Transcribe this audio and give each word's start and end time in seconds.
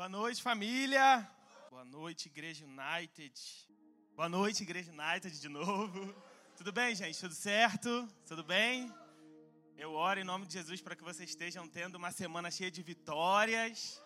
Boa 0.00 0.08
noite, 0.08 0.42
família. 0.42 1.30
Boa 1.68 1.84
noite, 1.84 2.24
Igreja 2.24 2.64
United. 2.64 3.34
Boa 4.16 4.30
noite, 4.30 4.62
Igreja 4.62 4.90
United, 4.90 5.38
de 5.38 5.48
novo. 5.50 6.14
Tudo 6.56 6.72
bem, 6.72 6.94
gente? 6.94 7.20
Tudo 7.20 7.34
certo? 7.34 8.08
Tudo 8.26 8.42
bem? 8.42 8.90
Eu 9.76 9.92
oro 9.92 10.18
em 10.18 10.24
nome 10.24 10.46
de 10.46 10.54
Jesus 10.54 10.80
para 10.80 10.96
que 10.96 11.04
vocês 11.04 11.28
estejam 11.28 11.68
tendo 11.68 11.96
uma 11.96 12.10
semana 12.10 12.50
cheia 12.50 12.70
de 12.70 12.82
vitórias, 12.82 14.00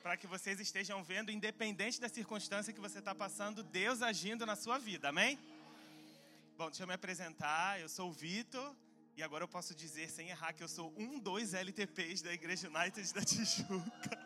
para 0.00 0.16
que 0.16 0.28
vocês 0.28 0.60
estejam 0.60 1.02
vendo, 1.02 1.32
independente 1.32 2.00
da 2.00 2.08
circunstância 2.08 2.72
que 2.72 2.80
você 2.80 3.00
está 3.00 3.12
passando, 3.12 3.64
Deus 3.64 4.00
agindo 4.00 4.46
na 4.46 4.54
sua 4.54 4.78
vida, 4.78 5.08
amém? 5.08 5.36
Bom, 6.56 6.66
deixa 6.66 6.84
eu 6.84 6.86
me 6.86 6.94
apresentar. 6.94 7.80
Eu 7.80 7.88
sou 7.88 8.10
o 8.10 8.12
Vitor. 8.12 8.76
E 9.16 9.24
agora 9.24 9.42
eu 9.42 9.48
posso 9.48 9.74
dizer 9.74 10.08
sem 10.08 10.28
errar 10.28 10.52
que 10.52 10.62
eu 10.62 10.68
sou 10.68 10.94
um 10.96 11.18
dos 11.18 11.52
LTPs 11.52 12.22
da 12.22 12.32
Igreja 12.32 12.68
United 12.68 13.12
da 13.12 13.24
Tijuca. 13.24 14.21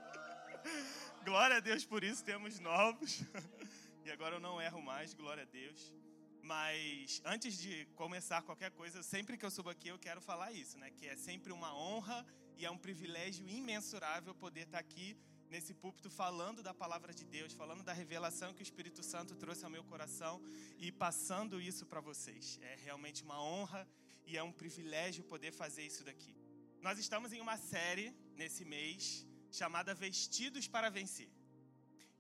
Glória 1.27 1.56
a 1.56 1.61
Deus 1.61 1.84
por 1.84 2.04
isso, 2.04 2.24
temos 2.24 2.61
novos. 2.61 3.21
e 4.07 4.11
agora 4.12 4.36
eu 4.36 4.40
não 4.40 4.62
erro 4.62 4.80
mais, 4.80 5.12
glória 5.12 5.43
a 5.43 5.46
Deus. 5.46 5.93
Mas 6.40 7.21
antes 7.25 7.58
de 7.58 7.84
começar 7.96 8.43
qualquer 8.43 8.71
coisa, 8.71 9.03
sempre 9.03 9.36
que 9.36 9.44
eu 9.44 9.50
subo 9.50 9.68
aqui 9.68 9.89
eu 9.89 9.98
quero 9.98 10.20
falar 10.20 10.53
isso, 10.53 10.79
né? 10.79 10.89
Que 10.93 11.08
é 11.08 11.17
sempre 11.17 11.53
uma 11.53 11.75
honra 11.76 12.25
e 12.57 12.64
é 12.64 12.70
um 12.70 12.79
privilégio 12.79 13.44
imensurável 13.48 14.36
poder 14.36 14.67
estar 14.67 14.79
aqui 14.79 15.18
nesse 15.50 15.75
púlpito 15.75 16.08
falando 16.08 16.62
da 16.62 16.72
palavra 16.72 17.12
de 17.12 17.25
Deus, 17.25 17.53
falando 17.53 17.82
da 17.82 17.93
revelação 17.93 18.54
que 18.54 18.62
o 18.62 18.68
Espírito 18.70 19.03
Santo 19.03 19.34
trouxe 19.34 19.64
ao 19.64 19.70
meu 19.70 19.82
coração 19.82 20.40
e 20.79 20.93
passando 20.93 21.61
isso 21.61 21.84
para 21.86 22.00
vocês. 22.00 22.56
É 22.62 22.76
realmente 22.84 23.25
uma 23.25 23.43
honra 23.43 23.84
e 24.25 24.36
é 24.36 24.43
um 24.45 24.53
privilégio 24.53 25.25
poder 25.25 25.50
fazer 25.50 25.84
isso 25.84 26.04
daqui. 26.04 26.36
Nós 26.81 27.00
estamos 27.00 27.32
em 27.32 27.40
uma 27.40 27.56
série 27.56 28.14
nesse 28.36 28.64
mês 28.64 29.26
chamada 29.61 29.95
Vestidos 30.05 30.67
para 30.75 30.89
Vencer. 30.96 31.31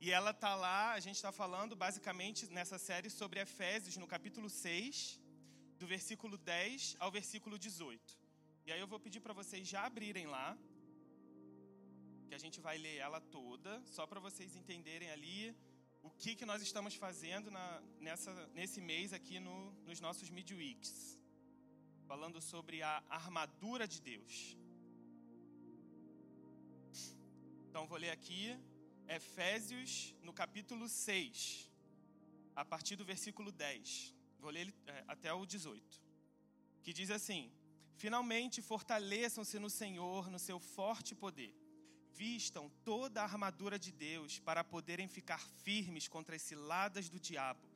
E 0.04 0.10
ela 0.18 0.32
tá 0.44 0.52
lá, 0.54 0.92
a 0.98 1.00
gente 1.04 1.16
está 1.20 1.32
falando 1.42 1.74
basicamente 1.84 2.40
nessa 2.56 2.78
série 2.86 3.10
sobre 3.18 3.40
Efésios, 3.46 3.96
no 4.02 4.08
capítulo 4.14 4.48
6, 4.48 5.20
do 5.80 5.86
versículo 5.94 6.36
10 6.38 6.96
ao 6.98 7.10
versículo 7.18 7.58
18. 7.58 8.18
E 8.66 8.72
aí 8.72 8.80
eu 8.84 8.90
vou 8.92 9.00
pedir 9.06 9.20
para 9.20 9.38
vocês 9.40 9.66
já 9.74 9.82
abrirem 9.90 10.26
lá, 10.36 10.48
que 12.28 12.34
a 12.38 12.42
gente 12.44 12.58
vai 12.66 12.76
ler 12.84 12.96
ela 13.06 13.20
toda, 13.38 13.72
só 13.96 14.04
para 14.06 14.20
vocês 14.28 14.56
entenderem 14.60 15.10
ali 15.16 15.38
o 16.02 16.10
que, 16.10 16.34
que 16.38 16.46
nós 16.50 16.62
estamos 16.68 16.94
fazendo 17.04 17.50
na, 17.50 17.66
nessa, 18.06 18.32
nesse 18.58 18.80
mês 18.80 19.12
aqui 19.12 19.38
no, 19.46 19.56
nos 19.88 20.00
nossos 20.00 20.28
midweeks 20.30 21.16
falando 22.06 22.40
sobre 22.40 22.82
a 22.82 23.02
armadura 23.08 23.86
de 23.86 24.00
Deus. 24.00 24.56
Então 27.76 27.86
vou 27.86 27.98
ler 27.98 28.08
aqui 28.08 28.58
Efésios 29.06 30.14
no 30.22 30.32
capítulo 30.32 30.88
6, 30.88 31.70
a 32.54 32.64
partir 32.64 32.96
do 32.96 33.04
versículo 33.04 33.52
10. 33.52 34.14
Vou 34.38 34.50
ler 34.50 34.74
é, 34.86 35.04
até 35.06 35.30
o 35.30 35.44
18. 35.44 36.02
Que 36.82 36.94
diz 36.94 37.10
assim: 37.10 37.52
Finalmente 37.94 38.62
fortaleçam-se 38.62 39.58
no 39.58 39.68
Senhor, 39.68 40.30
no 40.30 40.38
seu 40.38 40.58
forte 40.58 41.14
poder. 41.14 41.54
Vistam 42.14 42.70
toda 42.82 43.20
a 43.20 43.24
armadura 43.24 43.78
de 43.78 43.92
Deus 43.92 44.38
para 44.38 44.64
poderem 44.64 45.06
ficar 45.06 45.46
firmes 45.62 46.08
contra 46.08 46.34
as 46.34 46.40
ciladas 46.40 47.10
do 47.10 47.20
diabo 47.20 47.75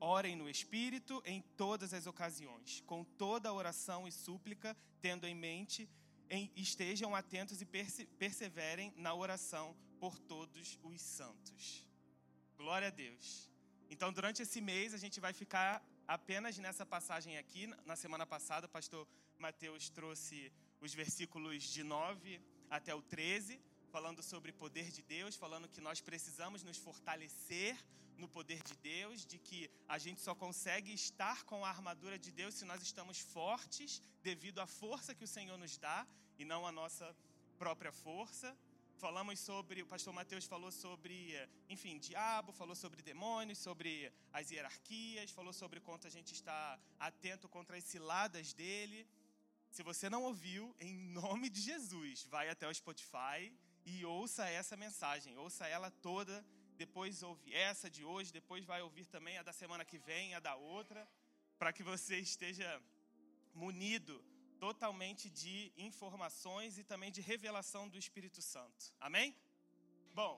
Orem 0.00 0.36
no 0.36 0.48
Espírito 0.48 1.22
em 1.24 1.42
todas 1.56 1.92
as 1.92 2.06
ocasiões, 2.06 2.82
com 2.86 3.04
toda 3.04 3.52
oração 3.52 4.06
e 4.06 4.12
súplica, 4.12 4.76
tendo 5.00 5.26
em 5.26 5.34
mente, 5.34 5.88
em, 6.30 6.50
estejam 6.54 7.14
atentos 7.14 7.60
e 7.60 7.64
perse, 7.64 8.06
perseverem 8.06 8.92
na 8.96 9.14
oração 9.14 9.76
por 9.98 10.18
todos 10.18 10.78
os 10.82 11.00
santos. 11.00 11.86
Glória 12.56 12.88
a 12.88 12.90
Deus. 12.90 13.50
Então, 13.90 14.12
durante 14.12 14.42
esse 14.42 14.60
mês, 14.60 14.94
a 14.94 14.98
gente 14.98 15.18
vai 15.18 15.32
ficar 15.32 15.82
apenas 16.06 16.58
nessa 16.58 16.84
passagem 16.84 17.36
aqui. 17.38 17.66
Na 17.84 17.96
semana 17.96 18.26
passada, 18.26 18.66
o 18.66 18.70
pastor 18.70 19.06
Mateus 19.38 19.88
trouxe 19.88 20.52
os 20.80 20.94
versículos 20.94 21.62
de 21.64 21.82
9 21.82 22.40
até 22.70 22.94
o 22.94 23.02
13, 23.02 23.60
falando 23.90 24.22
sobre 24.22 24.52
poder 24.52 24.90
de 24.90 25.02
Deus, 25.02 25.36
falando 25.36 25.68
que 25.68 25.80
nós 25.80 26.00
precisamos 26.00 26.62
nos 26.62 26.76
fortalecer 26.76 27.76
no 28.18 28.28
poder 28.28 28.62
de 28.62 28.74
Deus, 28.76 29.24
de 29.24 29.38
que 29.38 29.70
a 29.88 29.98
gente 29.98 30.20
só 30.20 30.34
consegue 30.34 30.92
estar 30.92 31.44
com 31.44 31.64
a 31.64 31.68
armadura 31.68 32.18
de 32.18 32.30
Deus 32.30 32.54
se 32.54 32.64
nós 32.64 32.82
estamos 32.82 33.20
fortes 33.20 34.02
devido 34.22 34.60
à 34.60 34.66
força 34.66 35.14
que 35.14 35.24
o 35.24 35.28
Senhor 35.36 35.56
nos 35.56 35.78
dá 35.78 36.06
e 36.38 36.44
não 36.44 36.66
a 36.66 36.72
nossa 36.72 37.16
própria 37.56 37.92
força. 37.92 38.56
Falamos 38.96 39.38
sobre, 39.38 39.82
o 39.82 39.86
pastor 39.86 40.12
Mateus 40.12 40.44
falou 40.44 40.72
sobre, 40.72 41.16
enfim, 41.68 41.98
diabo, 41.98 42.52
falou 42.52 42.74
sobre 42.74 43.00
demônios, 43.00 43.58
sobre 43.58 44.12
as 44.32 44.50
hierarquias, 44.50 45.30
falou 45.30 45.52
sobre 45.52 45.78
quanto 45.78 46.08
a 46.08 46.10
gente 46.10 46.34
está 46.34 46.78
atento 46.98 47.48
contra 47.48 47.76
as 47.76 47.84
ciladas 47.84 48.52
dele. 48.52 49.06
Se 49.70 49.84
você 49.84 50.10
não 50.10 50.24
ouviu, 50.24 50.74
em 50.80 50.94
nome 51.12 51.48
de 51.48 51.60
Jesus, 51.60 52.24
vai 52.24 52.48
até 52.48 52.66
o 52.66 52.74
Spotify 52.74 53.52
e 53.86 54.04
ouça 54.04 54.48
essa 54.48 54.76
mensagem, 54.76 55.36
ouça 55.36 55.66
ela 55.66 55.90
toda 55.90 56.44
depois 56.84 57.22
ouve 57.30 57.52
essa 57.68 57.88
de 57.96 58.02
hoje, 58.10 58.36
depois 58.40 58.64
vai 58.72 58.80
ouvir 58.88 59.06
também 59.14 59.36
a 59.38 59.42
da 59.48 59.54
semana 59.62 59.84
que 59.90 59.98
vem, 60.10 60.34
a 60.34 60.40
da 60.48 60.54
outra, 60.76 61.00
para 61.58 61.72
que 61.76 61.82
você 61.92 62.16
esteja 62.30 62.68
munido 63.62 64.16
totalmente 64.66 65.24
de 65.42 65.56
informações 65.76 66.78
e 66.78 66.84
também 66.92 67.10
de 67.16 67.20
revelação 67.32 67.82
do 67.88 67.98
Espírito 68.04 68.40
Santo. 68.52 68.82
Amém? 69.08 69.28
Bom, 70.14 70.34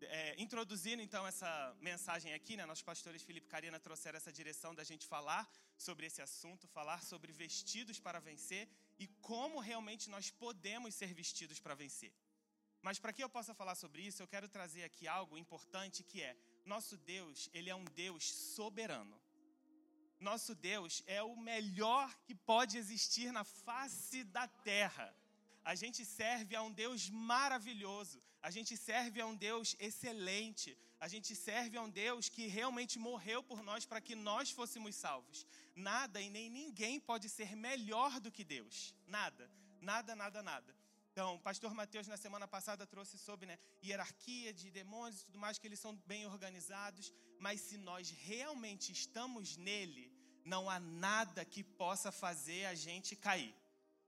é, 0.00 0.34
introduzindo 0.44 1.02
então 1.06 1.22
essa 1.26 1.50
mensagem 1.80 2.32
aqui, 2.38 2.56
né, 2.56 2.66
nossos 2.66 2.88
pastores 2.90 3.22
Felipe 3.22 3.46
e 3.46 3.52
Karina 3.54 3.78
trouxeram 3.86 4.16
essa 4.16 4.32
direção 4.40 4.74
da 4.74 4.84
gente 4.84 5.06
falar 5.06 5.44
sobre 5.86 6.06
esse 6.06 6.20
assunto, 6.20 6.66
falar 6.78 7.00
sobre 7.02 7.32
vestidos 7.32 7.98
para 7.98 8.20
vencer 8.20 8.68
e 8.98 9.06
como 9.30 9.60
realmente 9.70 10.10
nós 10.10 10.30
podemos 10.30 10.94
ser 10.94 11.12
vestidos 11.14 11.60
para 11.60 11.74
vencer. 11.74 12.12
Mas 12.86 13.00
para 13.00 13.12
que 13.12 13.24
eu 13.24 13.28
possa 13.36 13.52
falar 13.60 13.74
sobre 13.74 14.00
isso, 14.08 14.22
eu 14.22 14.28
quero 14.32 14.48
trazer 14.56 14.84
aqui 14.84 15.08
algo 15.08 15.36
importante 15.36 16.04
que 16.10 16.18
é: 16.22 16.36
nosso 16.72 16.96
Deus, 17.14 17.50
ele 17.52 17.68
é 17.68 17.74
um 17.74 17.88
Deus 18.04 18.24
soberano. 18.56 19.16
Nosso 20.28 20.54
Deus 20.54 21.02
é 21.04 21.20
o 21.20 21.34
melhor 21.36 22.06
que 22.26 22.34
pode 22.52 22.78
existir 22.82 23.32
na 23.32 23.42
face 23.42 24.22
da 24.36 24.46
terra. 24.72 25.08
A 25.64 25.74
gente 25.74 26.04
serve 26.04 26.54
a 26.54 26.62
um 26.62 26.72
Deus 26.82 27.10
maravilhoso, 27.10 28.22
a 28.40 28.52
gente 28.52 28.76
serve 28.76 29.20
a 29.20 29.26
um 29.26 29.36
Deus 29.48 29.74
excelente, 29.80 30.78
a 31.00 31.08
gente 31.08 31.34
serve 31.34 31.76
a 31.76 31.82
um 31.82 31.90
Deus 31.90 32.28
que 32.28 32.46
realmente 32.46 33.00
morreu 33.00 33.42
por 33.42 33.64
nós 33.64 33.84
para 33.84 34.00
que 34.00 34.14
nós 34.14 34.52
fôssemos 34.52 34.94
salvos. 34.94 35.44
Nada 35.74 36.20
e 36.20 36.30
nem 36.30 36.48
ninguém 36.48 37.00
pode 37.00 37.28
ser 37.28 37.56
melhor 37.56 38.20
do 38.20 38.30
que 38.30 38.44
Deus. 38.44 38.94
Nada, 39.18 39.50
nada, 39.80 40.14
nada, 40.14 40.40
nada. 40.40 40.85
Então, 41.16 41.36
o 41.36 41.40
pastor 41.40 41.72
Mateus, 41.72 42.06
na 42.06 42.18
semana 42.18 42.46
passada, 42.46 42.86
trouxe 42.86 43.16
sobre 43.16 43.46
né, 43.46 43.58
hierarquia 43.82 44.52
de 44.52 44.70
demônios 44.70 45.22
e 45.22 45.24
tudo 45.24 45.38
mais, 45.38 45.56
que 45.58 45.66
eles 45.66 45.80
são 45.80 45.96
bem 46.06 46.26
organizados, 46.26 47.10
mas 47.38 47.62
se 47.62 47.78
nós 47.78 48.10
realmente 48.10 48.92
estamos 48.92 49.56
nele, 49.56 50.12
não 50.44 50.68
há 50.68 50.78
nada 50.78 51.42
que 51.42 51.64
possa 51.64 52.12
fazer 52.12 52.66
a 52.66 52.74
gente 52.74 53.16
cair. 53.16 53.54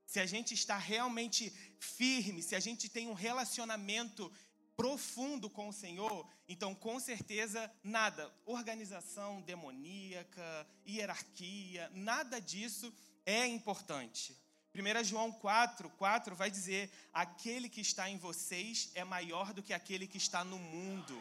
Se 0.05 0.21
a 0.21 0.27
gente 0.27 0.53
está 0.53 0.77
realmente 0.77 1.49
firme, 1.81 2.43
se 2.43 2.55
a 2.55 2.61
gente 2.61 2.91
tem 2.91 3.09
um 3.09 3.15
relacionamento 3.15 4.31
profundo 4.77 5.49
com 5.49 5.71
o 5.71 5.73
Senhor, 5.73 6.29
então 6.47 6.75
com 6.75 7.01
certeza 7.01 7.73
nada, 7.83 8.31
organização 8.45 9.41
demoníaca, 9.41 10.69
hierarquia, 10.87 11.91
nada 11.95 12.39
disso 12.39 12.93
é 13.25 13.47
importante. 13.47 14.37
1 14.79 15.05
João 15.05 15.33
4, 15.33 15.91
4 15.91 16.37
vai 16.37 16.51
dizer: 16.51 16.91
aquele 17.13 17.69
que 17.69 17.81
está 17.81 18.09
em 18.09 18.19
vocês 18.19 18.91
é 18.95 19.05
maior 19.05 19.53
do 19.53 19.63
que 19.63 19.73
aquele 19.73 20.07
que 20.07 20.19
está 20.19 20.45
no 20.45 20.59
mundo. 20.59 21.17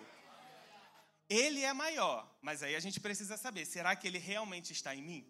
Ele 1.30 1.62
é 1.64 1.74
maior, 1.74 2.20
mas 2.42 2.64
aí 2.64 2.76
a 2.76 2.80
gente 2.80 3.00
precisa 3.00 3.36
saber: 3.38 3.66
será 3.66 3.96
que 3.96 4.08
ele 4.08 4.18
realmente 4.18 4.72
está 4.72 4.96
em 4.96 5.02
mim? 5.02 5.28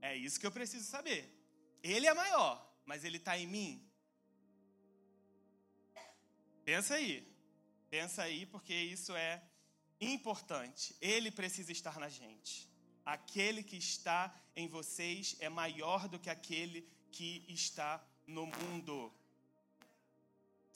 É 0.00 0.16
isso 0.16 0.38
que 0.40 0.46
eu 0.46 0.52
preciso 0.52 0.84
saber. 0.84 1.22
Ele 1.82 2.06
é 2.06 2.14
maior, 2.14 2.54
mas 2.84 3.04
ele 3.04 3.18
está 3.18 3.36
em 3.36 3.46
mim? 3.46 3.88
Pensa 6.64 6.94
aí. 6.94 7.28
Pensa 7.90 8.22
aí, 8.22 8.46
porque 8.46 8.74
isso 8.74 9.14
é 9.14 9.42
importante. 10.00 10.96
Ele 11.00 11.30
precisa 11.30 11.72
estar 11.72 11.98
na 11.98 12.08
gente. 12.08 12.70
Aquele 13.04 13.62
que 13.62 13.76
está 13.76 14.34
em 14.54 14.68
vocês 14.68 15.36
é 15.40 15.48
maior 15.48 16.08
do 16.08 16.18
que 16.18 16.30
aquele 16.30 16.88
que 17.12 17.44
está 17.48 18.02
no 18.26 18.46
mundo. 18.46 19.12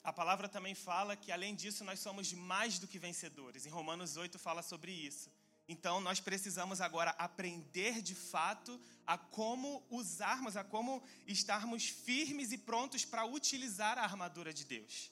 A 0.03 0.13
palavra 0.13 0.47
também 0.47 0.73
fala 0.73 1.17
que, 1.17 1.31
além 1.31 1.53
disso, 1.53 1.83
nós 1.83 1.99
somos 1.99 2.31
mais 2.31 2.79
do 2.79 2.87
que 2.87 2.97
vencedores. 2.97 3.65
Em 3.65 3.69
Romanos 3.69 4.15
8 4.15 4.39
fala 4.39 4.61
sobre 4.61 4.91
isso. 4.91 5.29
Então, 5.67 5.99
nós 5.99 6.21
precisamos 6.21 6.79
agora 6.79 7.11
aprender 7.17 8.01
de 8.01 8.15
fato 8.15 8.79
a 9.05 9.17
como 9.17 9.85
usarmos, 9.89 10.55
a 10.55 10.63
como 10.63 11.03
estarmos 11.25 11.87
firmes 11.87 12.53
e 12.53 12.57
prontos 12.57 13.03
para 13.03 13.25
utilizar 13.25 13.97
a 13.97 14.03
armadura 14.03 14.53
de 14.53 14.63
Deus. 14.63 15.11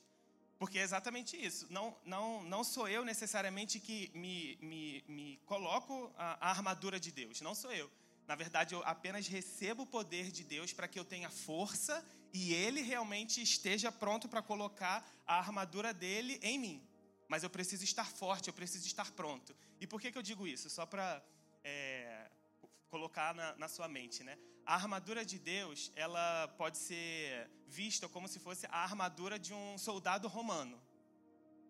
Porque 0.57 0.79
é 0.79 0.83
exatamente 0.83 1.35
isso. 1.35 1.67
Não, 1.69 1.93
não, 2.05 2.41
não 2.43 2.63
sou 2.63 2.87
eu 2.87 3.03
necessariamente 3.03 3.81
que 3.81 4.09
me, 4.13 4.57
me, 4.61 5.03
me 5.09 5.39
coloco 5.45 6.13
a, 6.17 6.47
a 6.47 6.49
armadura 6.51 6.97
de 6.97 7.11
Deus. 7.11 7.41
Não 7.41 7.53
sou 7.53 7.73
eu. 7.73 7.91
Na 8.27 8.35
verdade, 8.35 8.73
eu 8.73 8.81
apenas 8.83 9.27
recebo 9.27 9.83
o 9.83 9.87
poder 9.87 10.31
de 10.31 10.43
Deus 10.43 10.73
para 10.73 10.87
que 10.87 10.99
eu 10.99 11.05
tenha 11.05 11.29
força 11.29 12.03
e 12.33 12.53
Ele 12.53 12.81
realmente 12.81 13.41
esteja 13.41 13.91
pronto 13.91 14.27
para 14.27 14.41
colocar 14.41 15.07
a 15.25 15.37
armadura 15.37 15.93
dele 15.93 16.39
em 16.41 16.57
mim. 16.57 16.87
Mas 17.27 17.43
eu 17.43 17.49
preciso 17.49 17.83
estar 17.83 18.05
forte, 18.05 18.47
eu 18.47 18.53
preciso 18.53 18.85
estar 18.87 19.11
pronto. 19.11 19.55
E 19.79 19.87
por 19.87 19.99
que, 20.01 20.11
que 20.11 20.17
eu 20.17 20.23
digo 20.23 20.47
isso? 20.47 20.69
Só 20.69 20.85
para 20.85 21.23
é, 21.63 22.29
colocar 22.89 23.33
na, 23.33 23.55
na 23.55 23.67
sua 23.67 23.87
mente, 23.87 24.23
né? 24.23 24.37
A 24.65 24.75
armadura 24.75 25.23
de 25.23 25.37
Deus, 25.37 25.91
ela 25.95 26.47
pode 26.57 26.77
ser 26.77 27.49
vista 27.67 28.09
como 28.09 28.27
se 28.27 28.39
fosse 28.39 28.65
a 28.67 28.79
armadura 28.79 29.37
de 29.37 29.53
um 29.53 29.77
soldado 29.77 30.27
romano. 30.27 30.81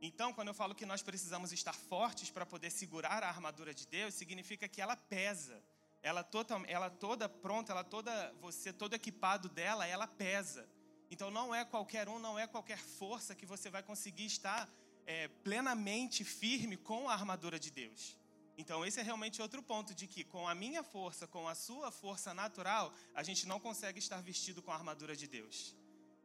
Então, 0.02 0.34
quando 0.34 0.50
eu 0.50 0.54
falo 0.54 0.76
que 0.76 0.86
nós 0.86 1.02
precisamos 1.02 1.52
estar 1.52 1.74
fortes 1.74 2.30
para 2.30 2.46
poder 2.46 2.70
segurar 2.70 3.24
a 3.24 3.28
armadura 3.28 3.74
de 3.74 3.88
Deus, 3.88 4.14
significa 4.14 4.68
que 4.68 4.82
ela 4.82 4.96
pesa. 4.96 5.62
Ela 6.10 6.24
toda, 6.24 6.54
ela 6.68 6.88
toda 6.88 7.28
pronta, 7.28 7.72
ela 7.72 7.84
toda, 7.84 8.32
você 8.40 8.72
todo 8.72 8.94
equipado 8.94 9.50
dela, 9.50 9.88
ela 9.88 10.06
pesa. 10.06 10.70
Então, 11.10 11.32
não 11.32 11.48
é 11.60 11.66
qualquer 11.66 12.08
um, 12.08 12.20
não 12.20 12.38
é 12.38 12.46
qualquer 12.46 12.78
força 12.78 13.34
que 13.34 13.44
você 13.44 13.72
vai 13.72 13.82
conseguir 13.82 14.28
estar 14.28 14.70
é, 15.08 15.28
plenamente 15.48 16.24
firme 16.24 16.78
com 16.78 17.10
a 17.10 17.14
armadura 17.14 17.58
de 17.60 17.72
Deus. 17.72 18.16
Então, 18.56 18.86
esse 18.86 19.00
é 19.00 19.04
realmente 19.04 19.42
outro 19.42 19.64
ponto 19.64 19.96
de 19.96 20.06
que, 20.06 20.24
com 20.24 20.48
a 20.48 20.54
minha 20.54 20.84
força, 20.84 21.26
com 21.26 21.48
a 21.48 21.56
sua 21.56 21.90
força 21.92 22.36
natural, 22.36 22.94
a 23.16 23.24
gente 23.24 23.48
não 23.48 23.60
consegue 23.60 23.98
estar 23.98 24.22
vestido 24.22 24.62
com 24.62 24.72
a 24.72 24.76
armadura 24.76 25.16
de 25.16 25.26
Deus. 25.26 25.76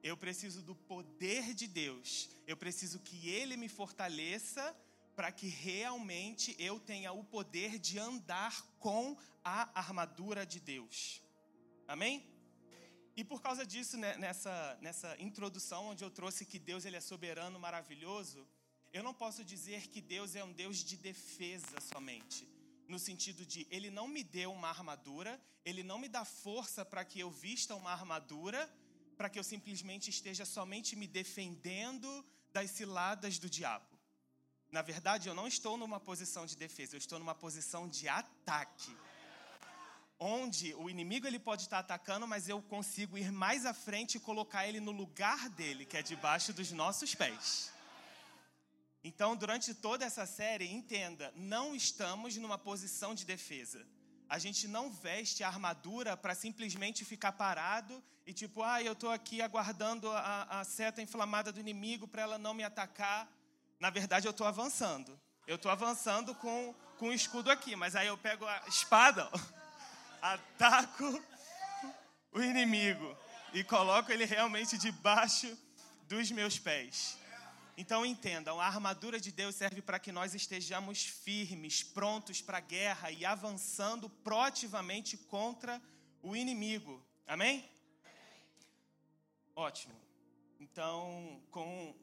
Eu 0.03 0.15
preciso 0.15 0.61
do 0.61 0.75
poder 0.75 1.55
de 1.55 1.67
Deus. 1.67 2.29
Eu 2.47 2.57
preciso 2.65 2.99
que 3.01 3.31
Ele 3.31 3.57
me 3.57 3.71
fortaleça 3.71 4.77
para 5.15 5.31
que 5.33 5.49
realmente 5.49 6.55
eu 6.59 6.79
tenha 6.79 7.13
o 7.13 7.25
poder 7.25 7.79
de 7.79 7.99
andar 7.99 8.65
com 8.79 9.17
a 9.45 9.71
armadura 9.79 10.47
de 10.47 10.61
Deus. 10.61 11.23
Amém? 11.87 12.25
E 13.17 13.25
por 13.25 13.43
causa 13.43 13.67
disso, 13.67 13.97
né, 13.97 14.17
nessa, 14.17 14.79
nessa 14.81 15.17
introdução, 15.19 15.89
onde 15.89 16.03
eu 16.03 16.11
trouxe 16.11 16.47
que 16.47 16.59
Deus 16.59 16.85
ele 16.85 16.97
é 16.97 17.01
soberano, 17.01 17.59
maravilhoso, 17.59 18.47
eu 18.93 19.03
não 19.03 19.13
posso 19.13 19.45
dizer 19.45 19.89
que 19.89 20.01
Deus 20.01 20.35
é 20.35 20.43
um 20.43 20.53
Deus 20.53 20.79
de 20.79 20.97
defesa 20.97 21.81
somente. 21.81 22.49
No 22.89 22.99
sentido 22.99 23.47
de, 23.47 23.67
Ele 23.71 23.91
não 23.91 24.09
me 24.09 24.25
deu 24.25 24.53
uma 24.53 24.69
armadura, 24.69 25.41
Ele 25.65 25.83
não 25.83 25.99
me 25.99 26.09
dá 26.09 26.25
força 26.25 26.85
para 26.85 27.05
que 27.05 27.21
eu 27.21 27.31
vista 27.31 27.75
uma 27.75 27.93
armadura, 27.93 28.69
para 29.17 29.29
que 29.29 29.39
eu 29.39 29.45
simplesmente 29.45 30.11
esteja 30.11 30.45
somente 30.45 30.97
me 30.97 31.07
defendendo 31.07 32.25
das 32.53 32.71
ciladas 32.71 33.39
do 33.39 33.49
diabo. 33.49 33.90
Na 34.71 34.83
verdade, 34.83 35.29
eu 35.29 35.35
não 35.35 35.49
estou 35.49 35.77
numa 35.77 35.99
posição 35.99 36.47
de 36.47 36.57
defesa, 36.57 36.95
eu 36.95 36.99
estou 36.99 37.19
numa 37.19 37.35
posição 37.35 37.89
de 37.89 38.09
ataque. 38.09 38.97
Onde 40.19 40.75
o 40.75 40.89
inimigo 40.89 41.27
ele 41.27 41.39
pode 41.39 41.63
estar 41.63 41.79
atacando, 41.79 42.27
mas 42.27 42.49
eu 42.49 42.61
consigo 42.63 43.19
ir 43.19 43.33
mais 43.33 43.67
à 43.67 43.73
frente 43.73 44.17
e 44.17 44.21
colocar 44.21 44.67
ele 44.69 44.79
no 44.79 44.93
lugar 44.93 45.49
dele, 45.51 45.85
que 45.85 45.97
é 45.97 46.03
debaixo 46.03 46.53
dos 46.53 46.71
nossos 46.71 47.15
pés. 47.15 47.73
Então, 49.03 49.35
durante 49.35 49.73
toda 49.75 50.05
essa 50.05 50.27
série, 50.27 50.71
entenda, 50.71 51.33
não 51.35 51.75
estamos 51.75 52.37
numa 52.37 52.59
posição 52.59 53.15
de 53.15 53.25
defesa. 53.25 53.87
A 54.29 54.39
gente 54.39 54.69
não 54.69 54.91
veste 54.91 55.43
a 55.43 55.49
armadura 55.49 56.17
para 56.17 56.35
simplesmente 56.35 57.05
ficar 57.05 57.33
parado 57.33 58.01
e 58.27 58.33
tipo, 58.33 58.63
ah, 58.63 58.81
eu 58.83 58.93
estou 58.93 59.11
aqui 59.11 59.43
aguardando 59.43 60.09
a, 60.11 60.61
a, 60.61 60.65
seta 60.65 61.03
inflamada 61.03 61.51
do 61.51 61.59
inimigo 61.59 62.07
para 62.07 62.23
ela 62.23 62.39
não 62.39 62.55
me 62.55 62.63
atacar. 62.63 63.29
Na 63.81 63.89
verdade, 63.89 64.29
eu 64.29 64.31
estou 64.31 64.47
avançando. 64.47 65.19
Eu 65.47 65.57
estou 65.57 65.73
avançando 65.73 66.35
com, 66.35 66.75
com 66.99 67.09
o 67.09 67.15
escudo 67.15 67.51
aqui, 67.51 67.75
mas 67.75 67.97
aí 67.97 68.09
eu 68.09 68.19
pego 68.19 68.47
a 68.47 68.63
espada, 68.69 69.29
ataco 70.21 71.25
o 72.31 72.43
inimigo 72.43 73.17
e 73.55 73.65
coloco 73.65 74.13
ele 74.13 74.27
realmente 74.27 74.77
debaixo 74.77 75.59
dos 76.07 76.31
meus 76.31 76.59
pés. 76.59 77.19
Então 77.77 78.05
entendam, 78.05 78.61
a 78.61 78.67
armadura 78.67 79.19
de 79.19 79.33
Deus 79.33 79.55
serve 79.55 79.81
para 79.81 79.99
que 79.99 80.13
nós 80.13 80.35
estejamos 80.35 81.03
firmes, 81.03 81.83
prontos 81.83 82.43
para 82.43 82.59
a 82.59 82.61
guerra 82.61 83.11
e 83.11 83.25
avançando 83.25 84.11
proativamente 84.11 85.17
contra 85.17 85.81
o 86.23 86.37
inimigo. 86.37 87.03
Amém? 87.27 87.65
Ótimo. 89.57 89.99
Então, 90.61 91.43
com 91.51 91.95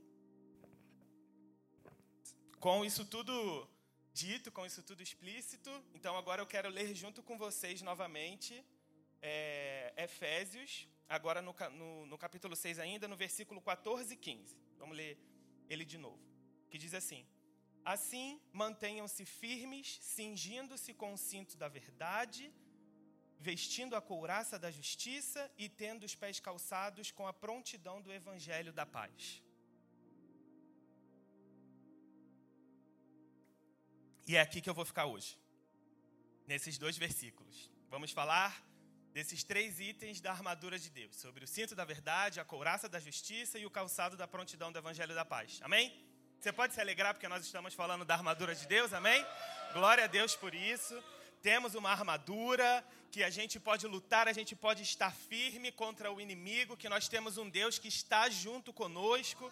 com 2.59 2.83
isso 2.83 3.05
tudo 3.05 3.67
dito, 4.13 4.51
com 4.51 4.65
isso 4.65 4.81
tudo 4.81 5.03
explícito, 5.03 5.69
então 5.93 6.17
agora 6.17 6.41
eu 6.41 6.47
quero 6.47 6.69
ler 6.69 6.95
junto 6.95 7.21
com 7.21 7.37
vocês 7.37 7.81
novamente 7.83 8.65
é, 9.21 9.93
Efésios, 9.95 10.87
agora 11.07 11.41
no, 11.41 11.55
no, 11.71 12.05
no 12.07 12.17
capítulo 12.17 12.55
6 12.55 12.79
ainda, 12.79 13.07
no 13.07 13.15
versículo 13.15 13.61
14 13.61 14.13
e 14.13 14.17
15. 14.17 14.57
Vamos 14.79 14.97
ler 14.97 15.19
ele 15.69 15.85
de 15.85 15.99
novo, 15.99 16.19
que 16.69 16.79
diz 16.79 16.93
assim: 16.95 17.27
Assim, 17.85 18.41
mantenham-se 18.51 19.23
firmes, 19.23 19.99
cingindo-se 20.01 20.93
com 20.93 21.13
o 21.13 21.17
cinto 21.17 21.55
da 21.55 21.67
verdade, 21.67 22.51
vestindo 23.39 23.95
a 23.95 24.01
couraça 24.01 24.57
da 24.57 24.71
justiça 24.71 25.49
e 25.57 25.69
tendo 25.69 26.05
os 26.05 26.15
pés 26.15 26.39
calçados 26.39 27.11
com 27.11 27.27
a 27.27 27.33
prontidão 27.33 28.01
do 28.01 28.11
evangelho 28.11 28.73
da 28.73 28.85
paz. 28.85 29.43
E 34.27 34.35
é 34.35 34.41
aqui 34.41 34.59
que 34.59 34.69
eu 34.69 34.73
vou 34.73 34.83
ficar 34.83 35.05
hoje, 35.05 35.37
nesses 36.45 36.77
dois 36.77 36.97
versículos. 36.97 37.71
Vamos 37.89 38.11
falar 38.11 38.61
desses 39.13 39.41
três 39.41 39.79
itens 39.79 40.19
da 40.19 40.31
armadura 40.31 40.77
de 40.77 40.89
Deus: 40.89 41.15
sobre 41.15 41.45
o 41.45 41.47
cinto 41.47 41.73
da 41.73 41.85
verdade, 41.85 42.41
a 42.41 42.43
couraça 42.43 42.89
da 42.89 42.99
justiça 42.99 43.57
e 43.57 43.65
o 43.65 43.71
calçado 43.71 44.17
da 44.17 44.27
prontidão 44.27 44.69
do 44.69 44.77
evangelho 44.77 45.15
da 45.15 45.23
paz. 45.23 45.59
Amém? 45.61 45.85
Você 46.41 46.51
pode 46.51 46.73
se 46.73 46.81
alegrar 46.81 47.13
porque 47.13 47.29
nós 47.29 47.45
estamos 47.45 47.73
falando 47.73 48.03
da 48.03 48.15
armadura 48.15 48.53
de 48.53 48.67
Deus, 48.67 48.91
amém? 48.91 49.25
Glória 49.71 50.03
a 50.03 50.07
Deus 50.07 50.35
por 50.35 50.53
isso. 50.53 51.01
Temos 51.41 51.73
uma 51.73 51.89
armadura 51.89 52.85
que 53.09 53.23
a 53.23 53.29
gente 53.29 53.61
pode 53.61 53.87
lutar, 53.87 54.27
a 54.27 54.33
gente 54.33 54.57
pode 54.57 54.83
estar 54.83 55.15
firme 55.15 55.71
contra 55.71 56.11
o 56.11 56.19
inimigo, 56.19 56.75
que 56.75 56.89
nós 56.89 57.07
temos 57.07 57.37
um 57.37 57.49
Deus 57.49 57.79
que 57.79 57.87
está 57.87 58.29
junto 58.29 58.73
conosco 58.73 59.49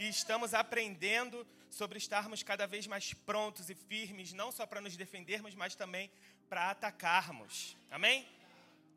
e 0.00 0.08
estamos 0.08 0.54
aprendendo 0.54 1.46
sobre 1.68 1.98
estarmos 1.98 2.42
cada 2.42 2.66
vez 2.66 2.86
mais 2.86 3.12
prontos 3.12 3.68
e 3.68 3.74
firmes, 3.74 4.32
não 4.32 4.50
só 4.50 4.64
para 4.64 4.80
nos 4.80 4.96
defendermos, 4.96 5.54
mas 5.54 5.74
também 5.74 6.10
para 6.48 6.70
atacarmos. 6.70 7.76
Amém? 7.90 8.26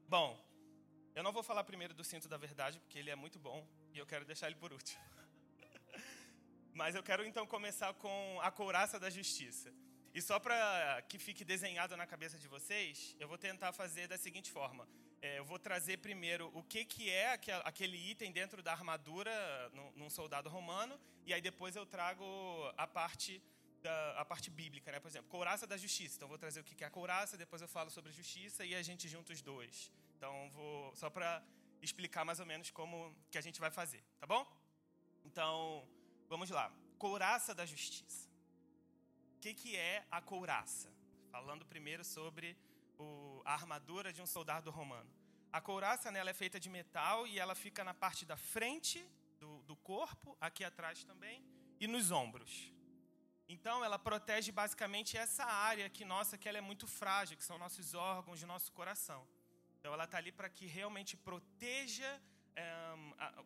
Bom, 0.08 0.42
eu 1.14 1.22
não 1.22 1.34
vou 1.34 1.44
falar 1.44 1.66
primeiro 1.66 1.94
do 1.94 2.06
cinto 2.06 2.30
da 2.30 2.38
verdade, 2.38 2.80
porque 2.80 2.98
ele 2.98 3.10
é 3.10 3.18
muito 3.18 3.38
bom 3.38 3.68
e 3.94 3.98
eu 4.00 4.06
quero 4.06 4.24
deixar 4.24 4.48
ele 4.48 4.56
por 4.56 4.72
último. 4.72 5.04
Mas 6.74 6.96
eu 6.96 7.04
quero 7.04 7.26
então 7.26 7.46
começar 7.46 7.94
com 7.96 8.40
a 8.42 8.50
couraça 8.50 8.98
da 8.98 9.10
justiça. 9.10 9.74
E 10.14 10.22
só 10.22 10.40
para 10.40 11.02
que 11.10 11.20
fique 11.20 11.44
desenhado 11.44 11.98
na 11.98 12.08
cabeça 12.08 12.40
de 12.40 12.48
vocês, 12.48 13.14
eu 13.20 13.28
vou 13.28 13.38
tentar 13.38 13.74
fazer 13.74 14.08
da 14.08 14.18
seguinte 14.18 14.50
forma: 14.50 14.88
é, 15.24 15.40
eu 15.40 15.46
vou 15.46 15.58
trazer 15.58 15.98
primeiro 16.00 16.52
o 16.54 16.62
que, 16.62 16.84
que 16.84 17.10
é 17.10 17.40
aquele 17.64 17.98
item 18.12 18.30
dentro 18.30 18.62
da 18.62 18.74
armadura 18.74 19.32
num 19.96 20.10
soldado 20.10 20.50
romano, 20.50 21.00
e 21.26 21.34
aí 21.34 21.42
depois 21.42 21.78
eu 21.78 21.86
trago 21.86 22.26
a 22.76 22.86
parte 22.86 23.42
da, 23.82 24.20
a 24.20 24.26
parte 24.26 24.50
bíblica, 24.50 24.92
né? 24.92 25.00
Por 25.00 25.08
exemplo, 25.08 25.30
couraça 25.30 25.66
da 25.66 25.78
justiça. 25.78 26.18
Então, 26.18 26.28
vou 26.28 26.38
trazer 26.38 26.60
o 26.60 26.64
que 26.66 26.84
é 26.84 26.88
a 26.88 26.90
couraça, 26.90 27.38
depois 27.38 27.62
eu 27.62 27.70
falo 27.70 27.90
sobre 27.90 28.12
justiça 28.12 28.66
e 28.66 28.76
a 28.76 28.82
gente 28.82 29.08
junta 29.08 29.32
os 29.32 29.42
dois. 29.42 29.90
Então, 30.18 30.52
vou 30.52 30.94
só 30.94 31.10
para 31.10 31.42
explicar 31.82 32.26
mais 32.26 32.42
ou 32.42 32.46
menos 32.46 32.70
como 32.70 33.16
que 33.32 33.38
a 33.38 33.42
gente 33.42 33.62
vai 33.62 33.72
fazer, 33.72 34.04
tá 34.20 34.28
bom? 34.28 34.46
Então, 35.24 35.88
vamos 36.28 36.50
lá. 36.50 36.70
Couraça 36.98 37.56
da 37.56 37.66
justiça. 37.66 38.30
O 39.38 39.40
que, 39.40 39.54
que 39.54 39.76
é 39.78 40.06
a 40.12 40.22
couraça? 40.22 40.92
Falando 41.32 41.66
primeiro 41.66 42.04
sobre 42.04 42.58
o, 43.00 43.33
a 43.44 43.54
armadura 43.54 44.12
de 44.12 44.22
um 44.22 44.26
soldado 44.26 44.70
romano. 44.72 45.10
A 45.52 45.62
couraça 45.62 46.12
nela 46.12 46.30
é 46.30 46.34
feita 46.34 46.60
de 46.60 46.70
metal 46.70 47.28
e 47.28 47.40
ela 47.40 47.56
fica 47.56 47.84
na 47.84 47.94
parte 47.94 48.26
da 48.26 48.36
frente 48.36 49.06
do, 49.40 49.62
do 49.64 49.76
corpo, 49.76 50.38
aqui 50.40 50.64
atrás 50.64 51.04
também, 51.04 51.44
e 51.80 51.88
nos 51.88 52.12
ombros. 52.12 52.72
Então, 53.48 53.84
ela 53.84 54.00
protege 54.00 54.52
basicamente 54.52 55.18
essa 55.18 55.44
área 55.44 55.90
que 55.90 56.06
nossa, 56.06 56.38
que 56.38 56.48
ela 56.50 56.58
é 56.58 56.62
muito 56.62 56.88
frágil, 56.88 57.38
que 57.38 57.44
são 57.44 57.58
nossos 57.58 57.94
órgãos 57.94 58.42
nosso 58.44 58.72
coração. 58.72 59.28
Então, 59.80 59.94
ela 59.94 60.06
está 60.06 60.18
ali 60.18 60.32
para 60.32 60.50
que 60.50 60.66
realmente 60.66 61.18
proteja, 61.18 62.22
é, 62.56 62.64
a, 63.20 63.44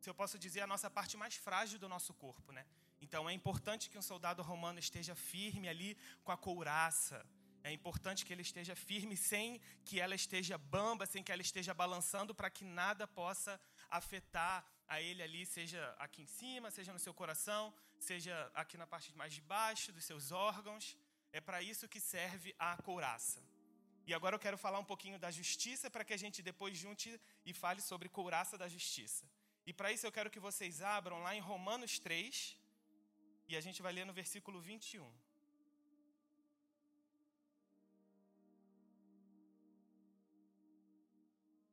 se 0.00 0.10
eu 0.10 0.14
posso 0.14 0.38
dizer, 0.38 0.60
a 0.60 0.66
nossa 0.66 0.90
parte 0.90 1.16
mais 1.16 1.34
frágil 1.34 1.78
do 1.78 1.88
nosso 1.88 2.12
corpo, 2.14 2.52
né? 2.52 2.66
Então, 3.00 3.28
é 3.28 3.32
importante 3.32 3.90
que 3.90 3.98
um 3.98 4.02
soldado 4.02 4.42
romano 4.42 4.78
esteja 4.78 5.14
firme 5.14 5.68
ali 5.68 5.96
com 6.22 6.30
a 6.30 6.36
couraça. 6.36 7.26
É 7.64 7.72
importante 7.72 8.24
que 8.26 8.32
ele 8.32 8.42
esteja 8.42 8.74
firme 8.74 9.16
sem 9.16 9.60
que 9.84 10.00
ela 10.00 10.14
esteja 10.14 10.58
bamba, 10.58 11.06
sem 11.06 11.22
que 11.22 11.30
ela 11.30 11.42
esteja 11.42 11.72
balançando, 11.72 12.34
para 12.34 12.50
que 12.50 12.64
nada 12.64 13.06
possa 13.06 13.60
afetar 13.88 14.66
a 14.88 15.00
ele 15.00 15.22
ali, 15.22 15.46
seja 15.46 15.82
aqui 15.98 16.22
em 16.22 16.26
cima, 16.26 16.70
seja 16.70 16.92
no 16.92 16.98
seu 16.98 17.14
coração, 17.14 17.72
seja 17.98 18.34
aqui 18.54 18.76
na 18.76 18.86
parte 18.86 19.16
mais 19.16 19.32
de 19.32 19.40
baixo 19.40 19.92
dos 19.92 20.04
seus 20.04 20.32
órgãos. 20.32 20.98
É 21.32 21.40
para 21.40 21.62
isso 21.62 21.88
que 21.88 22.00
serve 22.00 22.54
a 22.58 22.76
couraça. 22.82 23.40
E 24.06 24.12
agora 24.12 24.34
eu 24.34 24.40
quero 24.40 24.58
falar 24.58 24.80
um 24.80 24.84
pouquinho 24.84 25.18
da 25.18 25.30
justiça 25.30 25.88
para 25.88 26.04
que 26.04 26.12
a 26.12 26.16
gente 26.16 26.42
depois 26.42 26.76
junte 26.76 27.08
e 27.46 27.52
fale 27.52 27.80
sobre 27.80 28.08
couraça 28.08 28.58
da 28.58 28.68
justiça. 28.68 29.24
E 29.64 29.72
para 29.72 29.92
isso 29.92 30.04
eu 30.04 30.12
quero 30.12 30.30
que 30.30 30.40
vocês 30.40 30.82
abram 30.82 31.22
lá 31.22 31.34
em 31.36 31.40
Romanos 31.40 31.98
3 32.00 32.58
e 33.46 33.56
a 33.56 33.60
gente 33.60 33.80
vai 33.80 33.92
ler 33.92 34.04
no 34.04 34.12
versículo 34.12 34.60
21. 34.60 35.08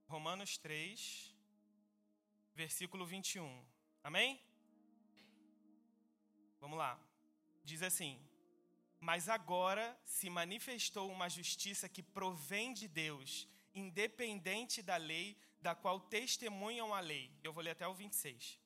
Romanos 0.09 0.57
3, 0.57 1.35
versículo 2.55 3.05
21. 3.05 3.63
Amém? 4.03 4.41
Vamos 6.59 6.79
lá. 6.79 6.99
Diz 7.63 7.83
assim: 7.83 8.19
Mas 8.99 9.29
agora 9.29 9.85
se 10.03 10.27
manifestou 10.27 11.11
uma 11.11 11.29
justiça 11.29 11.87
que 11.87 12.01
provém 12.01 12.73
de 12.73 12.87
Deus, 12.87 13.47
independente 13.75 14.81
da 14.81 14.97
lei, 14.97 15.37
da 15.61 15.75
qual 15.75 15.99
testemunham 15.99 16.91
a 16.91 16.99
lei. 16.99 17.31
Eu 17.43 17.53
vou 17.53 17.63
ler 17.63 17.75
até 17.77 17.87
o 17.87 17.93
26. 17.93 18.57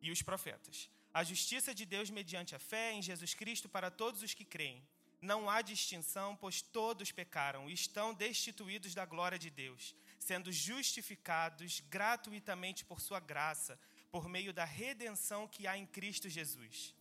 E 0.00 0.10
os 0.10 0.22
profetas. 0.22 0.90
A 1.14 1.22
justiça 1.22 1.72
de 1.72 1.86
Deus 1.86 2.10
mediante 2.10 2.56
a 2.56 2.58
fé 2.58 2.92
em 2.92 3.00
Jesus 3.00 3.32
Cristo 3.32 3.68
para 3.68 3.92
todos 3.92 4.24
os 4.24 4.34
que 4.34 4.44
creem. 4.44 4.84
Não 5.20 5.48
há 5.48 5.62
distinção, 5.62 6.34
pois 6.34 6.60
todos 6.60 7.12
pecaram 7.12 7.70
e 7.70 7.72
estão 7.72 8.12
destituídos 8.12 8.92
da 8.92 9.06
glória 9.06 9.38
de 9.38 9.50
Deus 9.50 9.94
sendo 10.22 10.50
justificados 10.52 11.82
gratuitamente 11.90 12.84
por 12.84 13.00
sua 13.00 13.20
graça, 13.20 13.78
por 14.10 14.28
meio 14.28 14.52
da 14.52 14.64
redenção 14.64 15.48
que 15.48 15.66
há 15.66 15.76
em 15.76 15.86
Cristo 15.86 16.28
Jesus. 16.28 16.94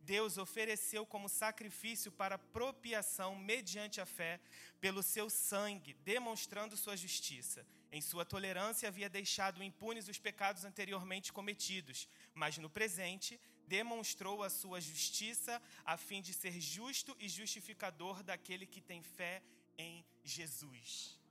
Deus 0.00 0.36
ofereceu 0.36 1.06
como 1.06 1.28
sacrifício 1.28 2.10
para 2.12 2.36
propiação 2.36 3.34
mediante 3.36 4.00
a 4.00 4.06
fé 4.06 4.38
pelo 4.80 5.02
seu 5.02 5.30
sangue, 5.30 5.94
demonstrando 6.04 6.76
sua 6.76 6.96
justiça. 6.96 7.66
Em 7.90 8.02
sua 8.02 8.24
tolerância 8.24 8.88
havia 8.88 9.08
deixado 9.08 9.62
impunes 9.62 10.08
os 10.08 10.18
pecados 10.18 10.64
anteriormente 10.64 11.32
cometidos, 11.32 12.08
mas 12.34 12.58
no 12.58 12.68
presente 12.68 13.40
demonstrou 13.66 14.42
a 14.42 14.50
sua 14.50 14.78
justiça 14.80 15.62
a 15.86 15.96
fim 15.96 16.20
de 16.20 16.34
ser 16.34 16.60
justo 16.60 17.16
e 17.18 17.28
justificador 17.28 18.22
daquele 18.22 18.66
que 18.66 18.80
tem 18.80 19.02
fé 19.02 19.42
em 19.78 20.04
Jesus. 20.22 21.23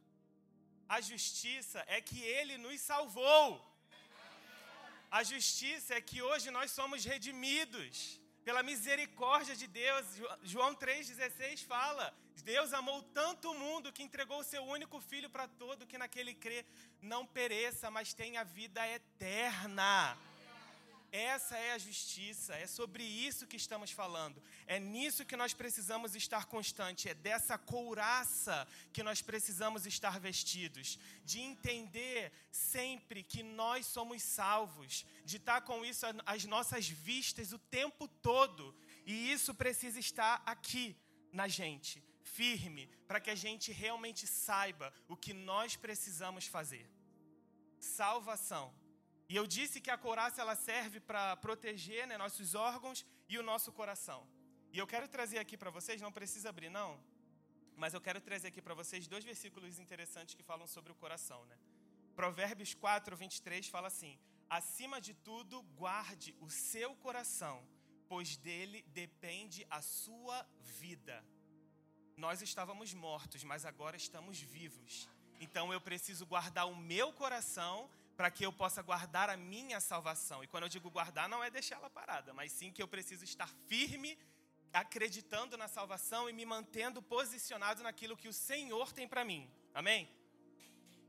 A 0.88 1.00
justiça 1.02 1.84
é 1.88 2.00
que 2.02 2.22
ele 2.22 2.58
nos 2.58 2.80
salvou. 2.82 3.46
A 5.10 5.24
justiça 5.24 5.94
é 5.96 6.02
que 6.02 6.22
hoje 6.22 6.50
nós 6.52 6.72
somos 6.72 7.06
redimidos 7.06 8.20
pela 8.44 8.64
misericórdia 8.64 9.56
de 9.56 9.68
Deus. 9.68 10.06
João 10.44 10.76
3,16 10.76 11.66
fala: 11.66 12.14
Deus 12.44 12.74
amou 12.74 13.02
tanto 13.14 13.52
o 13.52 13.58
mundo 13.58 13.92
que 13.92 14.04
entregou 14.04 14.40
o 14.40 14.44
seu 14.44 14.64
único 14.64 15.00
filho 15.00 15.30
para 15.30 15.48
todo 15.48 15.88
que 15.88 15.98
naquele 15.98 16.34
crê 16.34 16.66
não 17.02 17.26
pereça, 17.26 17.90
mas 17.90 18.14
tenha 18.14 18.44
vida 18.44 18.86
eterna. 18.88 20.18
Essa 21.14 21.56
é 21.56 21.74
a 21.74 21.78
justiça, 21.78 22.56
é 22.56 22.66
sobre 22.66 23.04
isso 23.04 23.46
que 23.46 23.56
estamos 23.56 23.92
falando. 23.92 24.42
É 24.66 24.80
nisso 24.80 25.24
que 25.24 25.38
nós 25.38 25.54
precisamos 25.54 26.16
estar 26.16 26.46
constante, 26.46 27.08
é 27.08 27.14
dessa 27.14 27.56
couraça 27.56 28.68
que 28.92 29.04
nós 29.04 29.22
precisamos 29.22 29.86
estar 29.86 30.20
vestidos, 30.20 30.98
de 31.24 31.40
entender 31.40 32.34
sempre 32.52 33.22
que 33.22 33.44
nós 33.44 33.86
somos 33.86 34.24
salvos, 34.24 35.06
de 35.24 35.38
estar 35.38 35.62
com 35.62 35.86
isso 35.86 36.04
às 36.26 36.46
nossas 36.46 36.88
vistas 36.90 37.54
o 37.54 37.60
tempo 37.60 38.08
todo. 38.08 38.76
E 39.06 39.32
isso 39.32 39.54
precisa 39.54 40.00
estar 40.00 40.42
aqui 40.48 40.98
na 41.32 41.48
gente, 41.48 42.04
firme, 42.24 42.88
para 43.08 43.20
que 43.20 43.30
a 43.30 43.36
gente 43.36 43.72
realmente 43.72 44.26
saiba 44.26 44.92
o 45.08 45.16
que 45.16 45.32
nós 45.32 45.76
precisamos 45.76 46.48
fazer. 46.48 46.90
Salvação 47.80 48.74
e 49.30 49.36
eu 49.36 49.46
disse 49.48 49.82
que 49.82 49.92
a 49.92 49.98
couraça 49.98 50.42
ela 50.42 50.56
serve 50.56 51.00
para 51.00 51.36
proteger 51.38 52.06
né, 52.08 52.18
nossos 52.18 52.56
órgãos 52.56 53.06
e 53.28 53.38
o 53.38 53.44
nosso 53.44 53.72
coração. 53.72 54.28
E 54.72 54.78
eu 54.78 54.88
quero 54.88 55.08
trazer 55.08 55.40
aqui 55.40 55.56
para 55.56 55.70
vocês, 55.70 56.02
não 56.02 56.12
precisa 56.12 56.50
abrir 56.50 56.70
não, 56.70 57.00
mas 57.76 57.94
eu 57.94 58.02
quero 58.02 58.20
trazer 58.22 58.48
aqui 58.48 58.62
para 58.62 58.74
vocês 58.74 59.08
dois 59.08 59.24
versículos 59.24 59.80
interessantes 59.80 60.36
que 60.36 60.44
falam 60.44 60.68
sobre 60.68 60.92
o 60.92 60.96
coração. 60.96 61.46
Né? 61.46 61.58
Provérbios 62.16 62.74
4, 62.74 63.16
23 63.16 63.68
fala 63.68 63.88
assim: 63.88 64.18
Acima 64.50 65.00
de 65.00 65.14
tudo, 65.14 65.62
guarde 65.76 66.36
o 66.40 66.50
seu 66.50 66.96
coração, 66.96 67.66
pois 68.08 68.38
dele 68.38 68.84
depende 68.90 69.66
a 69.70 69.82
sua 69.82 70.46
vida. 70.62 71.24
Nós 72.16 72.42
estávamos 72.42 72.94
mortos, 72.94 73.44
mas 73.44 73.66
agora 73.66 73.98
estamos 73.98 74.40
vivos. 74.40 75.10
Então 75.40 75.74
eu 75.74 75.82
preciso 75.82 76.26
guardar 76.26 76.68
o 76.68 76.76
meu 76.76 77.12
coração 77.12 77.90
para 78.16 78.30
que 78.30 78.46
eu 78.46 78.54
possa 78.54 78.82
guardar 78.82 79.30
a 79.30 79.38
minha 79.38 79.80
salvação. 79.80 80.44
E 80.44 80.48
quando 80.48 80.64
eu 80.64 80.70
digo 80.70 80.90
guardar, 80.90 81.28
não 81.28 81.44
é 81.44 81.50
deixá-la 81.50 81.90
parada, 81.90 82.34
mas 82.34 82.52
sim 82.52 82.72
que 82.72 82.82
eu 82.82 82.88
preciso 82.88 83.24
estar 83.24 83.50
firme, 83.68 84.18
acreditando 84.72 85.58
na 85.58 85.68
salvação 85.68 86.30
e 86.30 86.34
me 86.34 86.46
mantendo 86.46 87.02
posicionado 87.02 87.84
naquilo 87.84 88.18
que 88.18 88.28
o 88.28 88.34
Senhor 88.34 88.92
tem 88.94 89.08
para 89.08 89.26
mim. 89.26 89.50
Amém? 89.74 90.10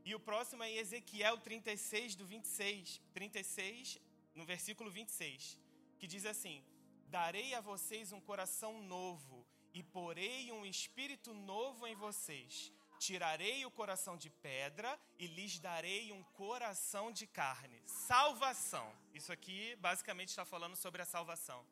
E 0.03 0.13
o 0.13 0.19
próximo 0.19 0.63
é 0.63 0.71
Ezequiel 0.71 1.37
36, 1.39 2.15
do 2.15 2.25
26, 2.25 3.01
36, 3.13 3.99
no 4.35 4.45
versículo 4.45 4.91
26, 4.91 5.57
que 5.97 6.05
diz 6.05 6.25
assim: 6.25 6.63
Darei 7.07 7.55
a 7.55 7.61
vocês 7.61 8.11
um 8.11 8.21
coração 8.21 8.81
novo 8.83 9.45
e 9.73 9.81
porei 9.81 10.51
um 10.51 10.65
espírito 10.65 11.33
novo 11.33 11.87
em 11.87 11.95
vocês 11.95 12.71
Tirarei 12.99 13.65
o 13.65 13.71
coração 13.71 14.17
de 14.17 14.29
pedra 14.29 14.99
e 15.19 15.27
lhes 15.27 15.59
darei 15.59 16.11
um 16.11 16.23
coração 16.23 17.11
de 17.11 17.27
carne. 17.27 17.81
Salvação. 17.85 18.91
Isso 19.13 19.31
aqui 19.31 19.75
basicamente 19.77 20.29
está 20.29 20.45
falando 20.45 20.75
sobre 20.75 21.01
a 21.01 21.05
salvação. 21.05 21.65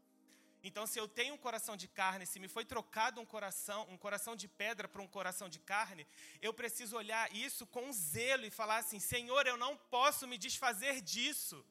Então, 0.64 0.88
se 0.88 0.98
eu 0.98 1.08
tenho 1.10 1.34
um 1.34 1.38
coração 1.38 1.76
de 1.76 1.90
carne, 1.90 2.26
se 2.26 2.40
me 2.40 2.48
foi 2.48 2.64
trocado 2.64 3.20
um 3.20 3.26
coração, 3.26 3.86
um 3.90 3.98
coração 3.98 4.34
de 4.34 4.48
pedra 4.48 4.88
para 4.88 5.02
um 5.02 5.08
coração 5.08 5.50
de 5.50 5.60
carne, 5.60 6.08
eu 6.42 6.54
preciso 6.54 6.96
olhar 6.96 7.34
isso 7.36 7.66
com 7.68 7.92
zelo 7.92 8.46
e 8.46 8.50
falar 8.50 8.78
assim: 8.78 9.00
Senhor, 9.00 9.46
eu 9.46 9.58
não 9.58 9.76
posso 9.76 10.26
me 10.26 10.38
desfazer 10.38 11.02
disso. 11.02 11.66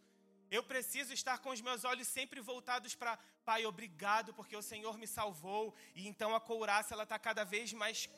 Eu 0.50 0.62
preciso 0.62 1.14
estar 1.14 1.38
com 1.38 1.49
os 1.49 1.62
meus 1.62 1.82
olhos 1.82 2.06
sempre 2.06 2.38
voltados 2.38 2.94
para 2.94 3.18
Pai, 3.42 3.64
obrigado 3.66 4.32
porque 4.35 4.54
o 4.54 4.62
Senhor 4.62 4.99
me 4.99 5.06
salvou. 5.06 5.75
E 5.94 6.06
então 6.06 6.35
a 6.35 6.40
couraça 6.40 6.92
ela 6.94 7.04
está 7.04 7.18
cada 7.18 7.44
vez 7.44 7.73
mais 7.73 8.09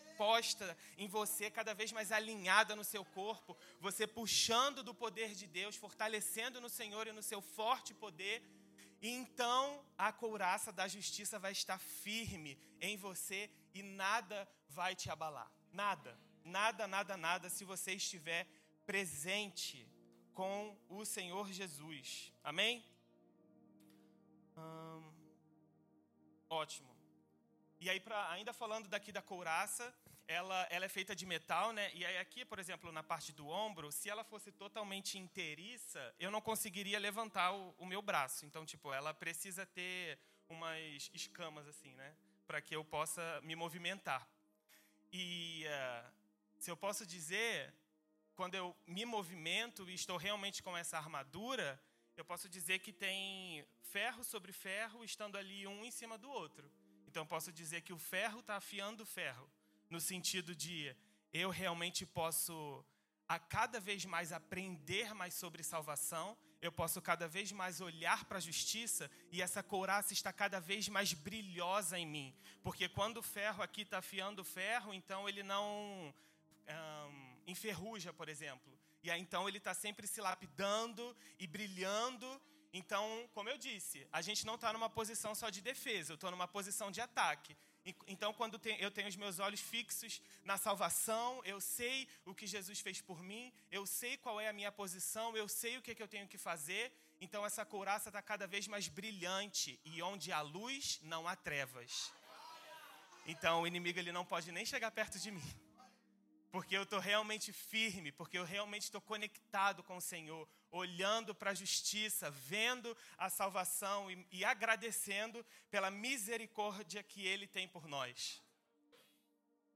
em 0.97 1.09
você, 1.09 1.51
cada 1.51 1.75
vez 1.75 1.93
mais 1.93 2.11
alinhada 2.11 2.77
no 2.77 2.85
seu 2.85 3.05
corpo, 3.05 3.57
você 3.81 4.07
puxando 4.07 4.83
do 4.83 4.95
poder 4.95 5.35
de 5.35 5.47
Deus, 5.47 5.77
fortalecendo 5.77 6.61
no 6.61 6.69
Senhor 6.69 7.07
e 7.07 7.13
no 7.13 7.23
seu 7.23 7.41
forte 7.41 7.93
poder. 7.93 8.43
E 9.01 9.09
então 9.09 9.85
a 9.99 10.13
couraça 10.13 10.73
da 10.73 10.87
justiça 10.89 11.39
vai 11.39 11.53
estar 11.53 11.79
firme 11.79 12.59
em 12.81 12.97
você 12.97 13.51
e 13.75 13.83
nada 13.83 14.49
vai 14.69 14.95
te 14.95 15.11
abalar. 15.11 15.51
Nada, 15.73 16.19
nada, 16.45 16.87
nada, 16.87 17.17
nada, 17.17 17.51
se 17.51 17.65
você 17.65 17.93
estiver 17.93 18.47
presente 18.87 19.87
com 20.33 20.77
o 20.89 21.05
Senhor 21.05 21.53
Jesus. 21.53 22.33
Amém? 22.43 22.85
Hum, 24.57 25.13
ótimo. 26.49 26.95
E 27.81 27.91
aí, 27.91 28.01
pra, 28.01 28.31
ainda 28.31 28.53
falando 28.53 28.89
daqui 28.89 29.13
da 29.13 29.21
couraça, 29.21 29.95
ela, 30.27 30.67
ela 30.71 30.85
é 30.85 30.89
feita 30.89 31.15
de 31.15 31.27
metal, 31.27 31.73
né? 31.73 31.91
E 31.95 32.05
aí 32.05 32.19
aqui, 32.19 32.45
por 32.45 32.59
exemplo, 32.59 32.91
na 32.91 33.03
parte 33.03 33.33
do 33.33 33.47
ombro, 33.49 33.93
se 33.93 34.09
ela 34.09 34.25
fosse 34.25 34.51
totalmente 34.51 35.19
inteiriça, 35.19 36.15
eu 36.19 36.31
não 36.31 36.41
conseguiria 36.41 36.99
levantar 36.99 37.53
o, 37.53 37.75
o 37.79 37.87
meu 37.87 38.01
braço. 38.01 38.47
Então, 38.47 38.65
tipo, 38.65 38.93
ela 38.93 39.13
precisa 39.13 39.67
ter 39.67 40.19
umas 40.49 41.11
escamas 41.13 41.67
assim, 41.67 41.93
né? 41.95 42.17
Para 42.47 42.61
que 42.61 42.75
eu 42.75 42.85
possa 42.85 43.41
me 43.43 43.55
movimentar. 43.55 44.27
E 45.13 45.65
uh, 45.67 46.13
se 46.59 46.71
eu 46.71 46.77
posso 46.77 47.07
dizer, 47.07 47.75
quando 48.35 48.55
eu 48.55 48.75
me 48.87 49.05
movimento 49.05 49.89
e 49.89 49.95
estou 49.95 50.17
realmente 50.17 50.63
com 50.63 50.77
essa 50.77 50.97
armadura, 50.97 51.81
eu 52.17 52.25
posso 52.25 52.49
dizer 52.49 52.79
que 52.79 52.93
tem 52.93 53.67
ferro 53.83 54.25
sobre 54.25 54.53
ferro 54.53 55.05
estando 55.05 55.37
ali 55.37 55.67
um 55.67 55.85
em 55.85 55.91
cima 55.91 56.17
do 56.17 56.31
outro. 56.31 56.71
Então, 57.07 57.23
eu 57.23 57.27
posso 57.27 57.53
dizer 57.53 57.83
que 57.83 57.93
o 57.93 57.99
ferro 57.99 58.41
está 58.41 58.57
afiando 58.57 59.03
o 59.03 59.07
ferro 59.07 59.49
no 59.91 60.01
sentido 60.01 60.55
de 60.55 60.95
eu 61.33 61.51
realmente 61.51 62.07
posso 62.07 62.85
a 63.29 63.39
cada 63.39 63.81
vez 63.81 64.05
mais 64.05 64.33
aprender 64.33 65.15
mais 65.15 65.35
sobre 65.35 65.63
salvação, 65.63 66.37
eu 66.61 66.71
posso 66.71 67.01
cada 67.01 67.27
vez 67.27 67.53
mais 67.53 67.81
olhar 67.81 68.25
para 68.25 68.39
a 68.39 68.41
justiça 68.41 69.11
e 69.31 69.43
essa 69.43 69.63
couraça 69.63 70.13
está 70.13 70.33
cada 70.33 70.61
vez 70.61 70.89
mais 70.89 71.13
brilhosa 71.13 71.99
em 71.99 72.07
mim. 72.07 72.35
Porque 72.63 72.89
quando 72.89 73.19
o 73.19 73.23
ferro 73.23 73.63
aqui 73.63 73.83
está 73.83 73.99
afiando 73.99 74.43
o 74.43 74.45
ferro, 74.45 74.95
então 74.95 75.29
ele 75.29 75.43
não 75.43 76.15
um, 76.69 77.37
enferruja, 77.47 78.13
por 78.13 78.29
exemplo. 78.29 78.73
E 79.03 79.11
aí 79.11 79.21
então 79.21 79.49
ele 79.49 79.59
está 79.59 79.75
sempre 79.75 80.07
se 80.07 80.21
lapidando 80.21 81.17
e 81.39 81.47
brilhando. 81.47 82.41
Então, 82.73 83.29
como 83.33 83.49
eu 83.49 83.59
disse, 83.59 84.07
a 84.11 84.21
gente 84.21 84.45
não 84.47 84.57
está 84.57 84.73
numa 84.73 84.91
posição 84.91 85.35
só 85.35 85.49
de 85.51 85.61
defesa, 85.61 86.13
eu 86.13 86.17
estou 86.17 86.31
numa 86.31 86.49
posição 86.49 86.91
de 86.91 87.01
ataque. 87.01 87.57
Então, 88.07 88.33
quando 88.33 88.59
eu 88.79 88.91
tenho 88.91 89.09
os 89.09 89.17
meus 89.17 89.39
olhos 89.39 89.61
fixos 89.61 90.23
na 90.43 90.57
salvação, 90.57 91.43
eu 91.45 91.61
sei 91.61 92.09
o 92.25 92.35
que 92.35 92.47
Jesus 92.47 92.81
fez 92.81 93.01
por 93.01 93.23
mim, 93.23 93.53
eu 93.71 93.85
sei 93.85 94.17
qual 94.17 94.41
é 94.41 94.49
a 94.49 94.53
minha 94.55 94.73
posição, 94.73 95.37
eu 95.37 95.47
sei 95.47 95.77
o 95.77 95.83
que, 95.83 95.91
é 95.91 95.95
que 95.95 96.03
eu 96.03 96.09
tenho 96.09 96.27
que 96.27 96.39
fazer. 96.39 96.93
Então, 97.21 97.45
essa 97.45 97.65
couraça 97.65 98.09
está 98.09 98.23
cada 98.23 98.47
vez 98.47 98.67
mais 98.67 98.89
brilhante. 98.89 99.79
E 99.85 100.03
onde 100.03 100.33
há 100.33 100.41
luz, 100.41 100.99
não 101.03 101.29
há 101.29 101.37
trevas. 101.37 102.11
Então, 103.27 103.63
o 103.63 103.67
inimigo 103.67 103.99
ele 103.99 104.13
não 104.13 104.25
pode 104.25 104.51
nem 104.51 104.65
chegar 104.65 104.91
perto 104.91 105.19
de 105.19 105.31
mim. 105.31 105.64
Porque 106.55 106.77
eu 106.77 106.85
estou 106.85 107.01
realmente 107.01 107.53
firme, 107.53 108.13
porque 108.13 108.39
eu 108.39 108.45
realmente 108.45 108.85
estou 108.85 109.01
conectado 109.01 109.83
com 109.83 109.97
o 109.97 110.01
Senhor 110.01 110.49
olhando 110.71 111.35
para 111.35 111.51
a 111.51 111.55
justiça, 111.63 112.31
vendo 112.31 112.97
a 113.19 113.29
salvação 113.29 114.09
e, 114.09 114.25
e, 114.31 114.45
agradecendo 114.45 115.45
pela 115.69 115.91
misericórdia 115.91 117.03
que 117.03 117.27
Ele 117.27 117.49
tem 117.49 117.67
por 117.67 117.89
nós. 117.89 118.41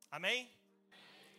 Amém? 0.08 0.48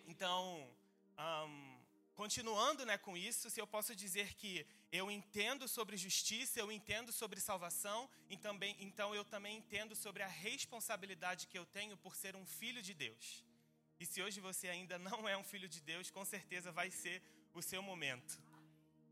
Então, 0.07 0.69
um, 1.17 1.79
continuando 2.15 2.85
né, 2.85 2.97
com 2.97 3.15
isso, 3.15 3.49
se 3.49 3.61
eu 3.61 3.67
posso 3.75 3.95
dizer 3.95 4.33
que 4.33 4.67
eu 4.91 5.09
entendo 5.09 5.69
sobre 5.69 5.95
justiça, 5.95 6.59
eu 6.59 6.69
entendo 6.69 7.13
sobre 7.13 7.39
salvação, 7.39 8.09
e 8.29 8.35
também, 8.35 8.75
então 8.81 9.15
eu 9.15 9.23
também 9.23 9.55
entendo 9.55 9.95
sobre 9.95 10.21
a 10.21 10.27
responsabilidade 10.27 11.47
que 11.47 11.57
eu 11.57 11.65
tenho 11.65 11.95
por 11.95 12.13
ser 12.13 12.35
um 12.35 12.45
filho 12.45 12.81
de 12.81 12.93
Deus. 12.93 13.47
E 13.99 14.05
se 14.05 14.21
hoje 14.21 14.39
você 14.39 14.69
ainda 14.69 14.97
não 14.97 15.27
é 15.27 15.35
um 15.35 15.43
filho 15.43 15.67
de 15.67 15.81
Deus, 15.81 16.09
com 16.09 16.23
certeza 16.23 16.71
vai 16.71 16.89
ser 16.89 17.21
o 17.53 17.61
seu 17.61 17.81
momento. 17.81 18.41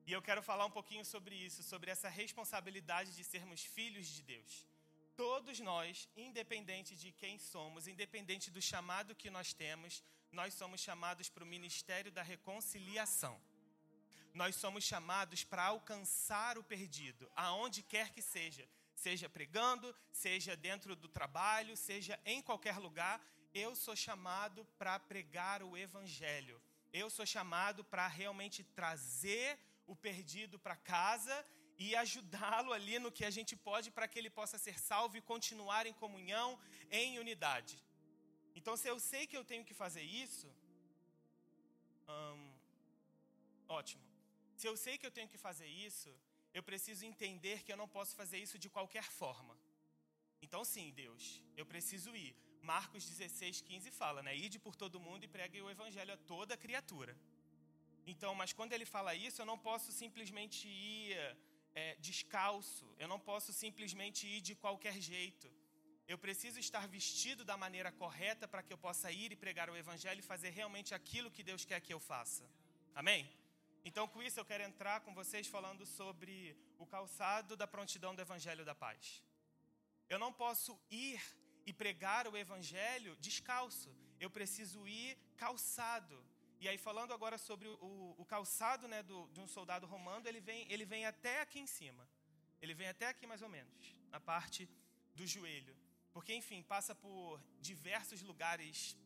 E 0.06 0.14
eu 0.14 0.22
quero 0.22 0.42
falar 0.42 0.66
um 0.66 0.72
pouquinho 0.72 1.04
sobre 1.04 1.36
isso, 1.36 1.62
sobre 1.62 1.92
essa 1.92 2.08
responsabilidade 2.08 3.14
de 3.14 3.24
sermos 3.24 3.62
filhos 3.64 4.08
de 4.08 4.22
Deus. 4.22 4.66
Todos 5.18 5.60
nós, 5.60 6.08
independente 6.16 6.96
de 6.96 7.12
quem 7.12 7.38
somos, 7.38 7.88
independente 7.88 8.50
do 8.50 8.62
chamado 8.62 9.16
que 9.16 9.30
nós 9.30 9.52
temos, 9.52 10.02
nós 10.32 10.54
somos 10.54 10.80
chamados 10.80 11.28
para 11.28 11.44
o 11.44 11.48
ministério 11.48 12.12
da 12.12 12.22
reconciliação. 12.22 13.38
Nós 14.34 14.56
somos 14.56 14.84
chamados 14.86 15.44
para 15.44 15.64
alcançar 15.64 16.58
o 16.58 16.64
perdido, 16.64 17.30
aonde 17.36 17.82
quer 17.82 18.12
que 18.12 18.22
seja, 18.22 18.66
seja 18.96 19.28
pregando, 19.28 19.94
seja 20.12 20.56
dentro 20.56 20.96
do 20.96 21.10
trabalho, 21.10 21.76
seja 21.76 22.18
em 22.24 22.42
qualquer 22.42 22.78
lugar, 22.78 23.20
eu 23.66 23.72
sou 23.76 23.96
chamado 23.96 24.66
para 24.80 25.00
pregar 25.12 25.60
o 25.64 25.76
evangelho. 25.86 26.58
Eu 27.02 27.10
sou 27.10 27.26
chamado 27.26 27.84
para 27.92 28.08
realmente 28.08 28.64
trazer 28.80 29.60
o 29.86 29.96
perdido 29.96 30.58
para 30.66 30.76
casa 30.76 31.36
e 31.78 31.96
ajudá-lo 31.96 32.72
ali 32.78 32.98
no 33.00 33.12
que 33.18 33.26
a 33.26 33.34
gente 33.38 33.56
pode 33.56 33.90
para 33.92 34.08
que 34.08 34.18
ele 34.20 34.32
possa 34.40 34.58
ser 34.58 34.78
salvo 34.80 35.18
e 35.18 35.28
continuar 35.34 35.86
em 35.86 35.94
comunhão, 35.94 36.60
em 36.92 37.20
unidade. 37.20 37.76
Então, 38.56 38.76
se 38.82 38.88
eu 38.88 39.00
sei 39.00 39.28
que 39.28 39.38
eu 39.38 39.46
tenho 39.46 39.64
que 39.64 39.76
fazer 39.84 40.02
isso, 40.02 40.48
hum, 42.10 42.52
ótimo. 43.68 44.04
Se 44.56 44.68
eu 44.68 44.76
sei 44.76 44.98
que 44.98 45.06
eu 45.06 45.16
tenho 45.18 45.30
que 45.34 45.38
fazer 45.38 45.68
isso, 45.68 46.12
eu 46.54 46.64
preciso 46.64 47.06
entender 47.06 47.64
que 47.64 47.72
eu 47.72 47.78
não 47.78 47.88
posso 47.88 48.16
fazer 48.16 48.40
isso 48.40 48.58
de 48.58 48.70
qualquer 48.70 49.08
forma. 49.22 49.56
Então, 50.42 50.64
sim, 50.66 50.92
Deus, 50.92 51.44
eu 51.56 51.66
preciso 51.66 52.16
ir. 52.16 52.36
Marcos 52.74 53.04
16, 53.10 53.62
15 53.62 53.92
fala, 54.02 54.20
né? 54.28 54.32
Ide 54.46 54.58
por 54.66 54.76
todo 54.82 55.04
mundo 55.08 55.24
e 55.26 55.34
pregue 55.36 55.62
o 55.66 55.70
evangelho 55.76 56.14
a 56.16 56.18
toda 56.32 56.62
criatura. 56.66 57.14
Então, 58.12 58.32
mas 58.40 58.52
quando 58.58 58.74
ele 58.76 58.88
fala 58.96 59.12
isso, 59.28 59.42
eu 59.42 59.48
não 59.52 59.58
posso 59.68 59.90
simplesmente 60.02 60.68
ir 60.68 61.14
é, 61.82 61.96
descalço, 62.08 62.86
eu 63.04 63.08
não 63.14 63.20
posso 63.30 63.52
simplesmente 63.64 64.22
ir 64.36 64.42
de 64.50 64.54
qualquer 64.64 64.98
jeito. 65.12 65.48
Eu 66.14 66.18
preciso 66.26 66.60
estar 66.66 66.84
vestido 66.98 67.44
da 67.50 67.56
maneira 67.64 67.92
correta 68.04 68.46
para 68.52 68.64
que 68.66 68.74
eu 68.76 68.78
possa 68.88 69.08
ir 69.12 69.32
e 69.32 69.42
pregar 69.46 69.70
o 69.70 69.78
Evangelho 69.84 70.22
e 70.22 70.30
fazer 70.34 70.52
realmente 70.60 70.94
aquilo 71.00 71.34
que 71.36 71.44
Deus 71.50 71.64
quer 71.70 71.80
que 71.86 71.94
eu 71.96 72.02
faça. 72.12 72.46
Amém? 72.96 73.22
Então, 73.88 74.06
com 74.14 74.22
isso, 74.28 74.40
eu 74.40 74.46
quero 74.52 74.64
entrar 74.70 74.98
com 75.06 75.14
vocês 75.14 75.48
falando 75.56 75.86
sobre 75.86 76.34
o 76.78 76.86
calçado 76.86 77.56
da 77.62 77.68
prontidão 77.76 78.14
do 78.16 78.24
Evangelho 78.28 78.66
da 78.70 78.76
Paz. 78.86 79.24
Eu 80.14 80.20
não 80.24 80.32
posso 80.32 80.80
ir 80.90 81.22
e 81.68 81.74
pregar 81.74 82.24
o 82.28 82.38
Evangelho 82.38 83.18
descalço, 83.18 83.94
eu 84.22 84.30
preciso 84.30 84.88
ir 84.88 85.18
calçado. 85.36 86.18
E 86.62 86.68
aí, 86.70 86.78
falando 86.78 87.14
agora 87.14 87.38
sobre 87.38 87.68
o, 87.68 88.16
o 88.18 88.26
calçado 88.26 88.88
né, 88.88 89.04
do, 89.04 89.28
de 89.34 89.42
um 89.42 89.48
soldado 89.48 89.86
romano, 89.86 90.26
ele 90.28 90.40
vem, 90.40 90.66
ele 90.72 90.86
vem 90.86 91.06
até 91.06 91.42
aqui 91.42 91.60
em 91.60 91.68
cima. 91.68 92.08
Ele 92.62 92.74
vem 92.74 92.88
até 92.88 93.08
aqui 93.08 93.28
mais 93.28 93.42
ou 93.42 93.50
menos, 93.50 93.96
na 94.10 94.20
parte 94.20 94.68
do 95.14 95.28
joelho. 95.28 95.76
Porque, 96.14 96.34
enfim, 96.34 96.64
passa 96.64 96.96
por 96.96 97.40
diversos 97.60 98.22
lugares 98.22 98.98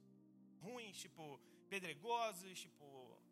ruins, 0.62 0.98
tipo 0.98 1.42
pedregosos, 1.68 2.60
tipo 2.60 2.86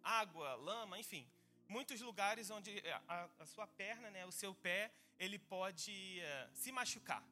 água, 0.03 0.55
lama, 0.55 0.97
enfim. 0.97 1.29
Muitos 1.67 2.01
lugares 2.01 2.49
onde 2.49 2.71
a, 3.07 3.29
a 3.39 3.45
sua 3.45 3.67
perna, 3.67 4.09
né, 4.09 4.25
o 4.25 4.31
seu 4.31 4.55
pé, 4.55 4.91
ele 5.19 5.37
pode 5.37 6.19
uh, 6.19 6.49
se 6.55 6.71
machucar. 6.71 7.23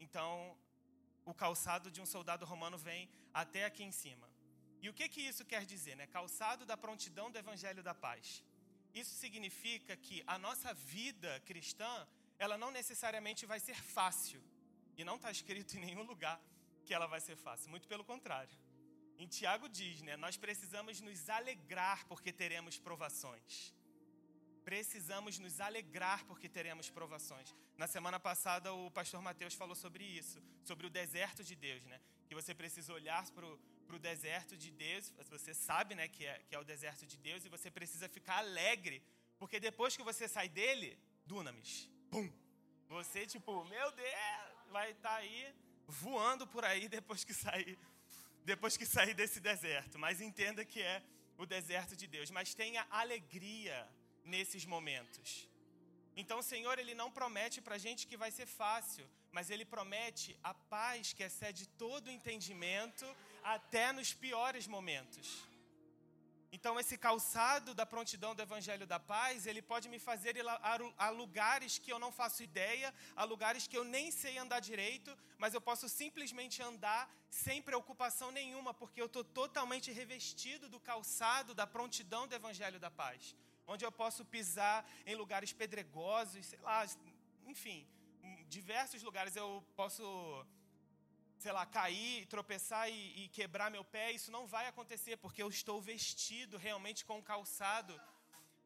Então, 0.00 0.58
o 1.30 1.34
calçado 1.34 1.90
de 1.90 2.00
um 2.00 2.06
soldado 2.06 2.44
romano 2.46 2.78
vem 2.78 3.08
até 3.34 3.64
aqui 3.66 3.82
em 3.84 3.92
cima. 3.92 4.26
E 4.80 4.88
o 4.88 4.94
que, 4.94 5.08
que 5.08 5.20
isso 5.20 5.44
quer 5.44 5.64
dizer? 5.72 5.94
Né? 5.96 6.06
Calçado 6.06 6.64
da 6.64 6.76
prontidão 6.76 7.30
do 7.30 7.38
Evangelho 7.38 7.82
da 7.82 7.94
Paz. 7.94 8.42
Isso 8.94 9.14
significa 9.14 9.94
que 9.96 10.22
a 10.26 10.38
nossa 10.38 10.72
vida 10.72 11.40
cristã, 11.44 11.92
ela 12.38 12.56
não 12.56 12.70
necessariamente 12.70 13.44
vai 13.44 13.60
ser 13.60 13.76
fácil. 13.76 14.42
E 14.96 15.04
não 15.04 15.16
está 15.16 15.30
escrito 15.30 15.74
em 15.76 15.80
nenhum 15.80 16.02
lugar 16.02 16.40
que 16.86 16.94
ela 16.94 17.06
vai 17.06 17.20
ser 17.20 17.36
fácil. 17.36 17.68
Muito 17.68 17.86
pelo 17.86 18.04
contrário. 18.04 18.56
Em 19.18 19.26
Tiago 19.26 19.68
diz, 19.68 20.00
né? 20.00 20.16
Nós 20.16 20.36
precisamos 20.36 21.00
nos 21.00 21.28
alegrar 21.28 22.06
porque 22.06 22.32
teremos 22.32 22.78
provações. 22.78 23.74
Precisamos 24.68 25.38
nos 25.38 25.62
alegrar 25.62 26.26
porque 26.26 26.46
teremos 26.46 26.90
provações. 26.90 27.54
Na 27.78 27.86
semana 27.86 28.20
passada, 28.20 28.70
o 28.70 28.90
pastor 28.90 29.22
Mateus 29.22 29.54
falou 29.54 29.74
sobre 29.74 30.04
isso, 30.04 30.42
sobre 30.62 30.86
o 30.86 30.90
deserto 30.90 31.42
de 31.42 31.54
Deus, 31.54 31.82
né? 31.86 31.98
Que 32.28 32.34
você 32.34 32.54
precisa 32.54 32.92
olhar 32.92 33.24
para 33.30 33.46
o 33.96 33.98
deserto 33.98 34.58
de 34.58 34.70
Deus, 34.70 35.10
você 35.30 35.54
sabe 35.54 35.94
né, 35.94 36.06
que, 36.06 36.26
é, 36.26 36.34
que 36.46 36.54
é 36.54 36.58
o 36.58 36.64
deserto 36.64 37.06
de 37.06 37.16
Deus, 37.16 37.46
e 37.46 37.48
você 37.48 37.70
precisa 37.70 38.10
ficar 38.10 38.36
alegre, 38.40 39.02
porque 39.38 39.58
depois 39.58 39.96
que 39.96 40.02
você 40.02 40.28
sai 40.28 40.50
dele, 40.50 40.98
dunamis, 41.24 41.88
pum, 42.10 42.30
você 42.90 43.26
tipo, 43.26 43.64
meu 43.64 43.90
Deus, 43.92 44.14
vai 44.70 44.90
estar 44.90 45.08
tá 45.08 45.16
aí 45.16 45.54
voando 45.86 46.46
por 46.46 46.62
aí 46.66 46.90
depois 46.90 47.24
que 47.24 47.32
sair, 47.32 47.78
depois 48.44 48.76
que 48.76 48.84
sair 48.84 49.14
desse 49.14 49.40
deserto. 49.40 49.98
Mas 49.98 50.20
entenda 50.20 50.62
que 50.62 50.82
é 50.82 51.02
o 51.38 51.46
deserto 51.46 51.96
de 51.96 52.06
Deus, 52.06 52.30
mas 52.30 52.52
tenha 52.52 52.86
alegria 52.90 53.88
nesses 54.34 54.64
momentos. 54.74 55.48
Então 56.20 56.38
o 56.40 56.48
Senhor 56.52 56.76
ele 56.78 56.94
não 57.02 57.10
promete 57.18 57.58
para 57.60 57.76
a 57.76 57.84
gente 57.86 58.06
que 58.08 58.22
vai 58.22 58.30
ser 58.38 58.46
fácil, 58.46 59.04
mas 59.36 59.50
ele 59.50 59.64
promete 59.64 60.30
a 60.42 60.54
paz 60.74 61.12
que 61.12 61.22
excede 61.28 61.66
todo 61.84 62.14
entendimento 62.18 63.06
até 63.42 63.92
nos 63.98 64.12
piores 64.12 64.66
momentos. 64.66 65.28
Então, 66.50 66.80
esse 66.80 66.96
calçado 66.96 67.74
da 67.74 67.84
prontidão 67.84 68.34
do 68.34 68.40
Evangelho 68.40 68.86
da 68.86 68.98
Paz, 68.98 69.46
ele 69.46 69.60
pode 69.60 69.86
me 69.86 69.98
fazer 69.98 70.34
ir 70.34 70.46
a 70.48 71.10
lugares 71.10 71.78
que 71.78 71.92
eu 71.92 71.98
não 71.98 72.10
faço 72.10 72.42
ideia, 72.42 72.92
a 73.14 73.24
lugares 73.24 73.66
que 73.66 73.76
eu 73.76 73.84
nem 73.84 74.10
sei 74.10 74.38
andar 74.38 74.60
direito, 74.60 75.16
mas 75.36 75.52
eu 75.52 75.60
posso 75.60 75.88
simplesmente 75.90 76.62
andar 76.62 77.02
sem 77.28 77.60
preocupação 77.60 78.30
nenhuma, 78.30 78.72
porque 78.72 79.00
eu 79.00 79.06
estou 79.06 79.22
totalmente 79.22 79.92
revestido 79.92 80.70
do 80.70 80.80
calçado 80.80 81.54
da 81.54 81.66
prontidão 81.66 82.26
do 82.26 82.34
Evangelho 82.34 82.80
da 82.80 82.90
Paz. 82.90 83.36
Onde 83.72 83.84
eu 83.84 83.92
posso 83.92 84.24
pisar 84.24 84.78
em 85.06 85.14
lugares 85.14 85.52
pedregosos, 85.52 86.46
sei 86.46 86.60
lá, 86.60 86.84
enfim, 87.46 87.86
diversos 88.48 89.02
lugares 89.02 89.36
eu 89.36 89.48
posso 89.76 90.04
sei 91.38 91.52
lá, 91.52 91.64
cair, 91.64 92.26
tropeçar 92.26 92.90
e, 92.90 93.24
e, 93.24 93.28
quebrar 93.28 93.70
meu 93.70 93.84
pé, 93.84 94.10
isso 94.10 94.30
não 94.32 94.44
vai 94.44 94.66
acontecer, 94.66 95.16
porque 95.18 95.40
eu 95.40 95.48
estou 95.48 95.80
vestido 95.80 96.56
realmente 96.56 97.04
com 97.04 97.16
o 97.18 97.22
calçado 97.22 97.94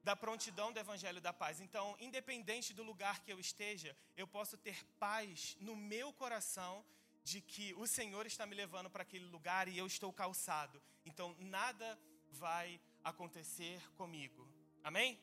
da 0.02 0.16
prontidão 0.16 0.72
do 0.72 0.80
Evangelho 0.80 1.20
da 1.20 1.32
Paz. 1.32 1.60
Então, 1.60 1.94
independente 2.00 2.72
do 2.72 2.82
lugar 2.82 3.20
que 3.20 3.32
eu 3.32 3.38
esteja, 3.38 3.94
eu 4.16 4.26
posso 4.26 4.56
ter 4.56 4.84
paz 4.98 5.56
no 5.60 5.76
meu 5.76 6.12
coração 6.14 6.84
de 7.22 7.40
que 7.40 7.74
o 7.74 7.86
Senhor 7.86 8.26
está 8.26 8.46
me 8.46 8.54
levando 8.54 8.90
para 8.90 9.02
aquele 9.02 9.26
lugar 9.26 9.68
e 9.68 9.76
eu 9.78 9.86
estou 9.86 10.12
calçado. 10.12 10.82
Então, 11.04 11.36
nada 11.38 11.98
vai 12.30 12.80
acontecer 13.04 13.80
comigo. 13.92 14.41
Amém? 14.84 15.16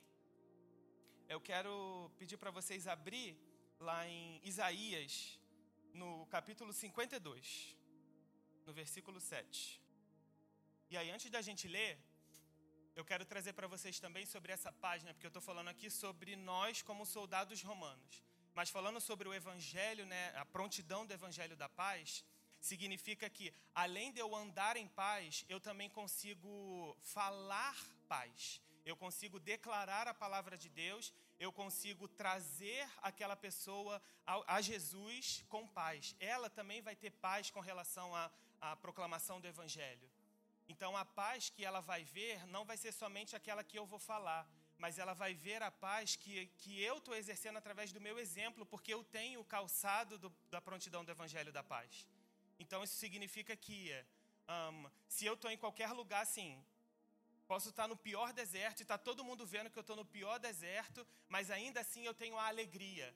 Eu 1.27 1.41
quero 1.41 2.09
pedir 2.17 2.37
para 2.37 2.49
vocês 2.49 2.87
abrir 2.87 3.37
lá 3.77 4.07
em 4.07 4.39
Isaías 4.41 5.37
no 5.93 6.25
capítulo 6.27 6.71
52, 6.71 7.75
no 8.65 8.71
versículo 8.71 9.19
7. 9.19 9.81
E 10.89 10.95
aí, 10.95 11.09
antes 11.11 11.29
da 11.29 11.41
gente 11.41 11.67
ler, 11.67 11.99
eu 12.95 13.03
quero 13.03 13.25
trazer 13.25 13.51
para 13.51 13.67
vocês 13.67 13.99
também 13.99 14.25
sobre 14.25 14.53
essa 14.53 14.71
página, 14.71 15.13
porque 15.13 15.25
eu 15.25 15.33
estou 15.35 15.41
falando 15.41 15.67
aqui 15.67 15.89
sobre 15.89 16.37
nós 16.37 16.81
como 16.81 17.05
soldados 17.05 17.61
romanos. 17.61 18.23
Mas 18.55 18.69
falando 18.69 19.01
sobre 19.01 19.27
o 19.27 19.33
evangelho, 19.33 20.05
né, 20.05 20.33
a 20.37 20.45
prontidão 20.45 21.05
do 21.05 21.13
evangelho 21.13 21.57
da 21.57 21.67
paz, 21.67 22.23
significa 22.61 23.29
que 23.29 23.53
além 23.75 24.13
de 24.13 24.21
eu 24.21 24.33
andar 24.33 24.77
em 24.77 24.87
paz, 24.87 25.43
eu 25.49 25.59
também 25.59 25.89
consigo 25.89 26.95
falar 27.01 27.75
paz. 28.07 28.61
Eu 28.89 28.97
consigo 29.05 29.39
declarar 29.39 30.07
a 30.07 30.13
palavra 30.23 30.55
de 30.57 30.69
Deus 30.83 31.13
eu 31.39 31.51
consigo 31.53 32.05
trazer 32.07 32.85
aquela 33.01 33.35
pessoa 33.35 34.01
a, 34.25 34.61
Jesus 34.61 35.43
com 35.47 35.65
paz. 35.65 36.13
Ela 36.19 36.49
também 36.49 36.81
vai 36.81 36.95
ter 36.95 37.11
paz 37.11 37.49
com 37.49 37.61
relação 37.61 38.13
à, 38.13 38.29
à 38.59 38.75
proclamação 38.75 39.39
do 39.39 39.47
Evangelho. 39.47 40.07
Então, 40.67 40.97
a 40.97 41.05
paz 41.05 41.49
que 41.49 41.63
ela 41.63 41.79
vai 41.79 42.03
ver 42.03 42.45
não 42.47 42.65
vai 42.65 42.75
ser 42.75 42.91
somente 42.91 43.35
aquela 43.35 43.63
que 43.63 43.79
eu 43.79 43.85
vou 43.85 43.97
falar, 43.97 44.45
mas 44.77 44.99
ela 44.99 45.13
vai 45.13 45.33
ver 45.33 45.63
a 45.63 45.71
paz 45.71 46.17
que, 46.17 46.47
que 46.57 46.81
eu 46.83 46.97
estou 46.97 47.15
exercendo 47.15 47.57
através 47.57 47.93
do 47.93 48.01
meu 48.01 48.19
exemplo, 48.19 48.65
porque 48.65 48.93
eu 48.93 49.03
tenho 49.03 49.39
o 49.39 49.45
calçado 49.45 50.19
do, 50.19 50.29
da 50.51 50.61
prontidão 50.61 51.05
do 51.05 51.11
Evangelho 51.11 51.53
da 51.53 51.63
paz. 51.63 52.05
Então, 52.59 52.83
isso 52.83 52.97
significa 52.97 53.55
que 53.55 53.91
um, 54.49 54.89
se 55.07 55.25
eu 55.25 55.35
estou 55.35 55.49
em 55.49 55.57
qualquer 55.57 55.91
lugar, 55.93 56.23
assim, 56.23 56.61
Posso 57.51 57.69
estar 57.69 57.87
no 57.87 57.97
pior 57.97 58.31
deserto 58.31 58.81
e 58.81 58.83
está 58.83 58.95
todo 58.95 59.23
mundo 59.27 59.43
vendo 59.53 59.71
que 59.71 59.79
eu 59.79 59.85
estou 59.85 59.95
no 59.95 60.05
pior 60.05 60.37
deserto, 60.37 61.01
mas 61.27 61.49
ainda 61.49 61.79
assim 61.83 62.03
eu 62.05 62.13
tenho 62.13 62.37
a 62.37 62.45
alegria. 62.45 63.07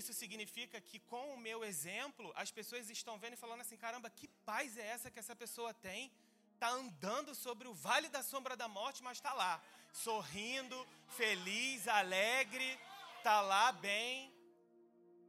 Isso 0.00 0.12
significa 0.12 0.78
que 0.88 0.98
com 1.12 1.32
o 1.32 1.38
meu 1.38 1.64
exemplo, 1.64 2.30
as 2.42 2.50
pessoas 2.50 2.90
estão 2.90 3.18
vendo 3.18 3.32
e 3.32 3.42
falando 3.44 3.62
assim: 3.62 3.78
caramba, 3.78 4.10
que 4.10 4.28
paz 4.50 4.76
é 4.76 4.86
essa 4.94 5.10
que 5.10 5.18
essa 5.18 5.34
pessoa 5.34 5.72
tem? 5.72 6.12
Está 6.52 6.68
andando 6.68 7.34
sobre 7.34 7.66
o 7.66 7.72
vale 7.72 8.10
da 8.10 8.22
sombra 8.22 8.54
da 8.62 8.68
morte, 8.68 9.02
mas 9.02 9.16
está 9.16 9.32
lá, 9.32 9.54
sorrindo, 9.90 10.78
feliz, 11.20 11.88
alegre, 11.88 12.78
está 13.16 13.40
lá 13.40 13.72
bem. 13.72 14.30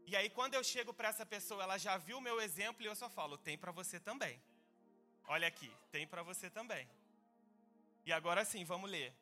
E 0.05 0.17
aí, 0.17 0.29
quando 0.29 0.55
eu 0.55 0.63
chego 0.65 0.93
para 0.93 1.07
essa 1.07 1.25
pessoa, 1.25 1.63
ela 1.63 1.77
já 1.77 1.95
viu 1.97 2.17
o 2.17 2.21
meu 2.29 2.41
exemplo 2.41 2.83
e 2.83 2.87
eu 2.87 2.95
só 3.03 3.09
falo: 3.09 3.37
tem 3.37 3.57
para 3.57 3.71
você 3.71 4.01
também. 4.01 4.37
Olha 5.29 5.47
aqui, 5.47 5.71
tem 5.93 6.05
para 6.05 6.23
você 6.23 6.49
também. 6.49 6.85
E 8.09 8.11
agora 8.11 8.43
sim, 8.43 8.63
vamos 8.65 8.89
ler. 8.89 9.15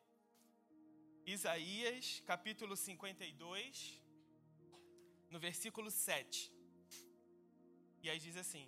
Isaías, 1.26 2.22
capítulo 2.24 2.74
52, 2.74 4.02
no 5.28 5.38
versículo 5.38 5.90
7. 5.90 6.50
E 8.02 8.08
aí 8.08 8.18
diz 8.18 8.34
assim: 8.34 8.66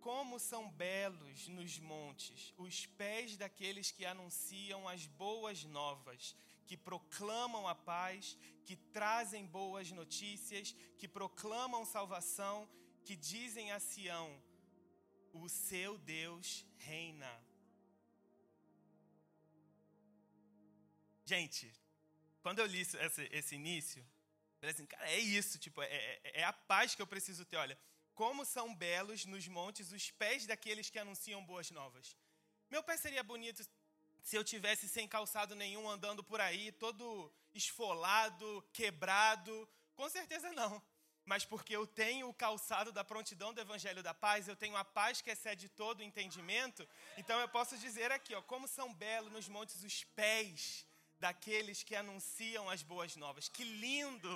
Como 0.00 0.40
são 0.40 0.68
belos 0.68 1.46
nos 1.46 1.78
montes 1.78 2.52
os 2.56 2.86
pés 2.86 3.36
daqueles 3.36 3.92
que 3.92 4.04
anunciam 4.04 4.88
as 4.88 5.06
boas 5.06 5.62
novas, 5.62 6.34
que 6.66 6.76
proclamam 6.76 7.68
a 7.68 7.74
paz, 7.76 8.36
que 8.64 8.74
trazem 8.74 9.46
boas 9.46 9.92
notícias, 9.92 10.74
que 10.98 11.06
proclamam 11.06 11.84
salvação, 11.84 12.68
que 13.04 13.14
dizem 13.14 13.70
a 13.70 13.78
Sião: 13.78 14.42
O 15.32 15.48
seu 15.48 15.96
Deus 15.98 16.66
reina. 16.78 17.32
Gente, 21.24 21.72
quando 22.42 22.58
eu 22.58 22.66
li 22.66 22.80
esse, 22.80 23.28
esse 23.30 23.54
início, 23.54 24.00
eu 24.00 24.60
falei 24.60 24.74
assim, 24.74 24.86
cara, 24.86 25.10
é 25.10 25.18
isso, 25.18 25.58
tipo, 25.58 25.80
é, 25.82 25.86
é, 25.86 26.40
é 26.40 26.44
a 26.44 26.52
paz 26.52 26.94
que 26.94 27.02
eu 27.02 27.06
preciso 27.06 27.44
ter. 27.44 27.56
Olha, 27.56 27.78
como 28.14 28.44
são 28.44 28.74
belos 28.74 29.24
nos 29.24 29.46
montes 29.48 29.92
os 29.92 30.10
pés 30.10 30.46
daqueles 30.46 30.90
que 30.90 30.98
anunciam 30.98 31.44
boas 31.44 31.70
novas. 31.70 32.16
Meu 32.70 32.82
pé 32.82 32.96
seria 32.96 33.22
bonito 33.22 33.64
se 34.22 34.36
eu 34.36 34.44
tivesse 34.44 34.88
sem 34.88 35.06
calçado 35.08 35.54
nenhum 35.54 35.88
andando 35.88 36.22
por 36.22 36.40
aí, 36.40 36.72
todo 36.72 37.32
esfolado, 37.54 38.64
quebrado. 38.72 39.68
Com 39.94 40.08
certeza 40.08 40.52
não. 40.52 40.82
Mas 41.24 41.44
porque 41.44 41.76
eu 41.76 41.86
tenho 41.86 42.28
o 42.28 42.34
calçado 42.34 42.90
da 42.90 43.04
prontidão 43.04 43.54
do 43.54 43.60
Evangelho 43.60 44.02
da 44.02 44.12
Paz, 44.12 44.48
eu 44.48 44.56
tenho 44.56 44.76
a 44.76 44.84
paz 44.84 45.20
que 45.20 45.30
excede 45.30 45.68
todo 45.68 46.00
o 46.00 46.02
entendimento, 46.02 46.88
então 47.16 47.38
eu 47.38 47.48
posso 47.48 47.78
dizer 47.78 48.10
aqui, 48.10 48.34
ó, 48.34 48.42
como 48.42 48.66
são 48.66 48.92
belos 48.92 49.30
nos 49.30 49.48
montes 49.48 49.84
os 49.84 50.02
pés 50.02 50.84
daqueles 51.24 51.78
que 51.88 51.94
anunciam 51.94 52.64
as 52.74 52.82
boas 52.92 53.14
novas. 53.24 53.48
Que 53.56 53.64
lindo 53.64 54.34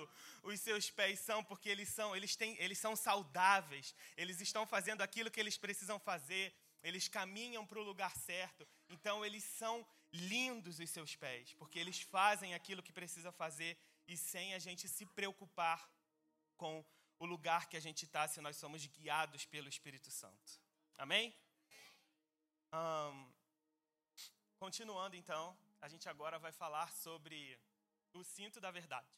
os 0.50 0.58
seus 0.66 0.88
pés 0.98 1.18
são, 1.28 1.42
porque 1.50 1.68
eles 1.68 1.88
são, 1.88 2.08
eles 2.18 2.34
têm, 2.40 2.56
eles 2.64 2.78
são 2.78 2.94
saudáveis. 2.94 3.94
Eles 4.16 4.40
estão 4.40 4.64
fazendo 4.74 5.02
aquilo 5.02 5.30
que 5.30 5.40
eles 5.44 5.58
precisam 5.64 5.98
fazer. 5.98 6.46
Eles 6.88 7.08
caminham 7.08 7.66
para 7.66 7.80
o 7.80 7.88
lugar 7.90 8.14
certo. 8.16 8.66
Então 8.88 9.24
eles 9.26 9.44
são 9.60 9.84
lindos 10.12 10.78
os 10.78 10.90
seus 10.96 11.14
pés, 11.16 11.52
porque 11.54 11.78
eles 11.78 12.00
fazem 12.00 12.54
aquilo 12.54 12.84
que 12.86 12.92
precisa 13.00 13.32
fazer 13.32 13.76
e 14.06 14.16
sem 14.16 14.54
a 14.54 14.60
gente 14.66 14.88
se 14.88 15.04
preocupar 15.04 15.80
com 16.56 16.84
o 17.18 17.26
lugar 17.26 17.68
que 17.68 17.76
a 17.76 17.80
gente 17.80 18.04
está, 18.04 18.28
se 18.28 18.40
nós 18.40 18.56
somos 18.56 18.86
guiados 18.86 19.44
pelo 19.44 19.68
Espírito 19.68 20.10
Santo. 20.10 20.60
Amém? 20.96 21.34
Um, 22.72 23.32
continuando 24.58 25.16
então, 25.16 25.56
a 25.86 25.88
gente 25.88 26.08
agora 26.08 26.36
vai 26.44 26.50
falar 26.50 26.88
sobre 27.04 27.38
o 28.12 28.24
cinto 28.24 28.60
da 28.60 28.72
verdade. 28.72 29.12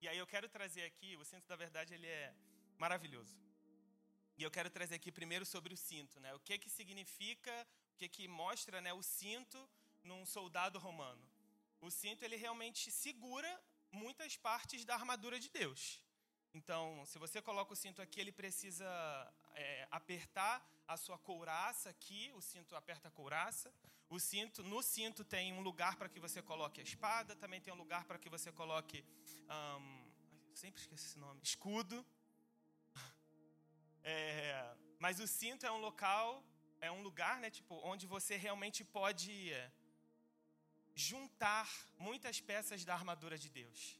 E 0.00 0.08
aí 0.08 0.16
eu 0.16 0.26
quero 0.26 0.48
trazer 0.48 0.84
aqui, 0.84 1.10
o 1.22 1.24
cinto 1.30 1.46
da 1.46 1.56
verdade 1.56 1.92
ele 1.92 2.06
é 2.06 2.34
maravilhoso. 2.78 3.36
E 4.38 4.42
eu 4.42 4.50
quero 4.50 4.70
trazer 4.70 4.94
aqui 4.94 5.12
primeiro 5.12 5.44
sobre 5.44 5.74
o 5.74 5.76
cinto, 5.76 6.18
né? 6.24 6.32
O 6.32 6.40
que 6.40 6.56
que 6.62 6.70
significa, 6.70 7.54
o 7.92 7.96
que 7.98 8.08
que 8.08 8.26
mostra, 8.26 8.80
né, 8.80 8.94
o 8.94 9.02
cinto 9.02 9.58
num 10.02 10.24
soldado 10.24 10.78
romano. 10.78 11.26
O 11.82 11.90
cinto 11.90 12.24
ele 12.24 12.36
realmente 12.36 12.90
segura 12.90 13.50
muitas 13.92 14.38
partes 14.38 14.86
da 14.86 14.94
armadura 14.94 15.38
de 15.38 15.50
Deus. 15.50 16.02
Então, 16.54 17.04
se 17.04 17.18
você 17.18 17.42
coloca 17.42 17.74
o 17.74 17.80
cinto 17.84 18.00
aqui, 18.00 18.18
ele 18.22 18.32
precisa 18.32 18.88
é, 19.54 19.88
apertar 19.90 20.64
a 20.86 20.96
sua 20.96 21.18
couraça 21.18 21.90
aqui, 21.90 22.32
o 22.34 22.40
cinto 22.40 22.74
aperta 22.74 23.08
a 23.08 23.10
couraça. 23.10 23.72
O 24.08 24.18
cinto, 24.18 24.62
no 24.64 24.82
cinto 24.82 25.24
tem 25.24 25.52
um 25.52 25.60
lugar 25.60 25.96
para 25.96 26.08
que 26.08 26.18
você 26.18 26.42
coloque 26.42 26.80
a 26.80 26.82
espada, 26.82 27.36
também 27.36 27.60
tem 27.60 27.72
um 27.72 27.76
lugar 27.76 28.04
para 28.04 28.18
que 28.18 28.28
você 28.28 28.50
coloque, 28.50 29.04
um, 29.48 30.10
sempre 30.52 30.80
esqueço 30.80 31.06
esse 31.06 31.18
nome, 31.18 31.40
escudo. 31.42 32.04
É, 34.02 34.76
mas 34.98 35.20
o 35.20 35.26
cinto 35.26 35.66
é 35.66 35.70
um 35.70 35.76
local, 35.76 36.42
é 36.80 36.90
um 36.90 37.02
lugar, 37.02 37.38
né, 37.38 37.50
tipo, 37.50 37.74
onde 37.84 38.06
você 38.06 38.34
realmente 38.34 38.82
pode 38.82 39.52
juntar 40.94 41.68
muitas 41.98 42.40
peças 42.40 42.82
da 42.82 42.94
armadura 42.94 43.36
de 43.36 43.50
Deus. 43.50 43.99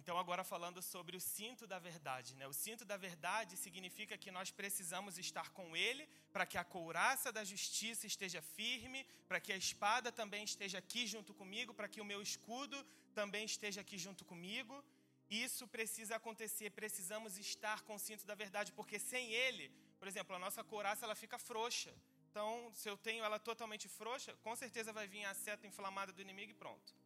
Então, 0.00 0.16
agora 0.16 0.42
falando 0.42 0.80
sobre 0.80 1.14
o 1.14 1.20
cinto 1.20 1.66
da 1.72 1.78
verdade. 1.78 2.34
Né? 2.38 2.46
O 2.52 2.54
cinto 2.54 2.84
da 2.90 2.96
verdade 2.96 3.54
significa 3.64 4.16
que 4.16 4.30
nós 4.36 4.50
precisamos 4.50 5.18
estar 5.18 5.50
com 5.50 5.76
ele 5.76 6.04
para 6.32 6.46
que 6.46 6.56
a 6.56 6.64
couraça 6.64 7.30
da 7.30 7.44
justiça 7.44 8.06
esteja 8.06 8.40
firme, 8.40 9.00
para 9.28 9.40
que 9.44 9.52
a 9.52 9.58
espada 9.64 10.10
também 10.20 10.42
esteja 10.42 10.78
aqui 10.78 11.06
junto 11.06 11.34
comigo, 11.34 11.74
para 11.74 11.86
que 11.86 12.00
o 12.00 12.08
meu 12.12 12.22
escudo 12.22 12.78
também 13.14 13.44
esteja 13.44 13.82
aqui 13.82 13.98
junto 13.98 14.24
comigo. 14.24 14.82
Isso 15.28 15.68
precisa 15.68 16.16
acontecer, 16.16 16.70
precisamos 16.70 17.36
estar 17.36 17.82
com 17.82 17.96
o 17.96 18.02
cinto 18.08 18.24
da 18.24 18.34
verdade, 18.34 18.72
porque 18.72 18.98
sem 18.98 19.34
ele, 19.34 19.70
por 19.98 20.08
exemplo, 20.08 20.34
a 20.34 20.38
nossa 20.38 20.64
couraça 20.64 21.04
ela 21.04 21.14
fica 21.14 21.38
frouxa. 21.38 21.92
Então, 22.30 22.72
se 22.72 22.88
eu 22.88 22.96
tenho 22.96 23.22
ela 23.22 23.38
totalmente 23.38 23.86
frouxa, 23.86 24.34
com 24.46 24.56
certeza 24.56 24.94
vai 24.94 25.06
vir 25.06 25.26
a 25.26 25.34
seta 25.34 25.66
inflamada 25.66 26.10
do 26.10 26.22
inimigo 26.22 26.52
e 26.52 26.60
pronto. 26.64 26.99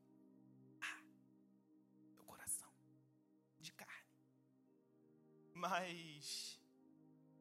Mas 5.64 6.60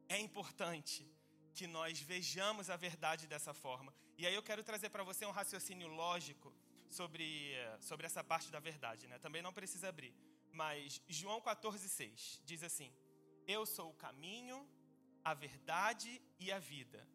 é 0.08 0.18
importante 0.18 1.06
que 1.54 1.68
nós 1.68 2.00
vejamos 2.00 2.70
a 2.70 2.78
verdade 2.78 3.28
dessa 3.28 3.54
forma. 3.54 3.94
E 4.18 4.26
aí 4.26 4.34
eu 4.34 4.42
quero 4.50 4.64
trazer 4.64 4.90
para 4.90 5.04
você 5.04 5.26
um 5.26 5.32
raciocínio 5.40 5.90
lógico 5.90 6.54
sobre, 6.90 7.54
sobre 7.82 8.06
essa 8.06 8.24
parte 8.24 8.50
da 8.50 8.62
verdade. 8.62 9.08
Né? 9.08 9.20
Também 9.20 9.42
não 9.42 9.52
precisa 9.52 9.90
abrir. 9.90 10.16
Mas 10.54 11.02
João 11.08 11.42
14,6 11.42 12.40
diz 12.46 12.64
assim: 12.64 12.90
Eu 13.46 13.66
sou 13.66 13.90
o 13.90 14.00
caminho, 14.06 14.58
a 15.22 15.34
verdade 15.34 16.22
e 16.40 16.50
a 16.50 16.60
vida. 16.60 17.06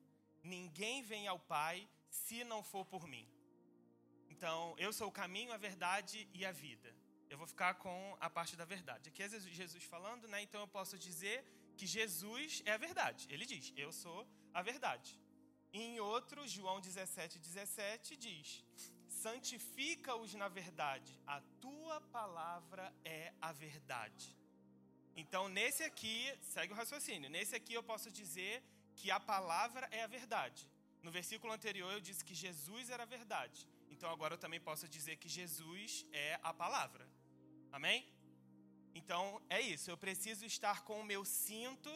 Ninguém 0.42 1.02
vem 1.02 1.26
ao 1.26 1.38
Pai 1.38 1.88
se 2.10 2.44
não 2.44 2.62
for 2.62 2.84
por 2.84 3.08
mim. 3.08 3.26
Então, 4.28 4.74
eu 4.78 4.92
sou 4.92 5.08
o 5.08 5.18
caminho, 5.22 5.52
a 5.52 5.56
verdade 5.56 6.28
e 6.34 6.44
a 6.44 6.52
vida. 6.52 6.94
Eu 7.30 7.38
vou 7.38 7.46
ficar 7.46 7.74
com 7.74 8.16
a 8.20 8.28
parte 8.30 8.56
da 8.56 8.64
verdade. 8.64 9.08
Aqui 9.10 9.22
é 9.22 9.28
Jesus 9.28 9.84
falando, 9.84 10.26
né? 10.26 10.42
Então 10.42 10.60
eu 10.60 10.68
posso 10.68 10.98
dizer 10.98 11.44
que 11.76 11.86
Jesus 11.86 12.62
é 12.64 12.72
a 12.72 12.76
verdade. 12.78 13.26
Ele 13.30 13.44
diz: 13.44 13.72
Eu 13.76 13.92
sou 13.92 14.26
a 14.52 14.62
verdade. 14.62 15.20
E 15.72 15.80
em 15.80 16.00
outro, 16.00 16.46
João 16.48 16.80
17, 16.80 17.38
17 17.38 18.16
diz: 18.16 18.64
Santifica-os 19.08 20.34
na 20.34 20.48
verdade, 20.48 21.20
a 21.26 21.40
tua 21.60 22.00
palavra 22.00 22.92
é 23.04 23.32
a 23.40 23.52
verdade. 23.52 24.36
Então, 25.16 25.48
nesse 25.48 25.82
aqui, 25.82 26.32
segue 26.40 26.72
o 26.72 26.76
raciocínio. 26.76 27.28
Nesse 27.28 27.54
aqui 27.54 27.74
eu 27.74 27.82
posso 27.82 28.10
dizer 28.10 28.62
que 28.94 29.10
a 29.10 29.18
palavra 29.18 29.88
é 29.90 30.02
a 30.02 30.06
verdade. 30.06 30.70
No 31.02 31.10
versículo 31.10 31.52
anterior 31.52 31.92
eu 31.92 32.00
disse 32.00 32.24
que 32.24 32.34
Jesus 32.34 32.90
era 32.90 33.02
a 33.02 33.06
verdade. 33.06 33.68
Então 33.90 34.10
agora 34.10 34.34
eu 34.34 34.38
também 34.38 34.60
posso 34.60 34.86
dizer 34.88 35.16
que 35.16 35.28
Jesus 35.28 36.06
é 36.12 36.38
a 36.42 36.52
palavra. 36.52 37.07
Amém? 37.72 38.06
Então 38.94 39.40
é 39.48 39.60
isso. 39.60 39.90
Eu 39.90 39.96
preciso 39.96 40.44
estar 40.44 40.82
com 40.82 41.00
o 41.00 41.04
meu 41.04 41.24
cinto 41.24 41.90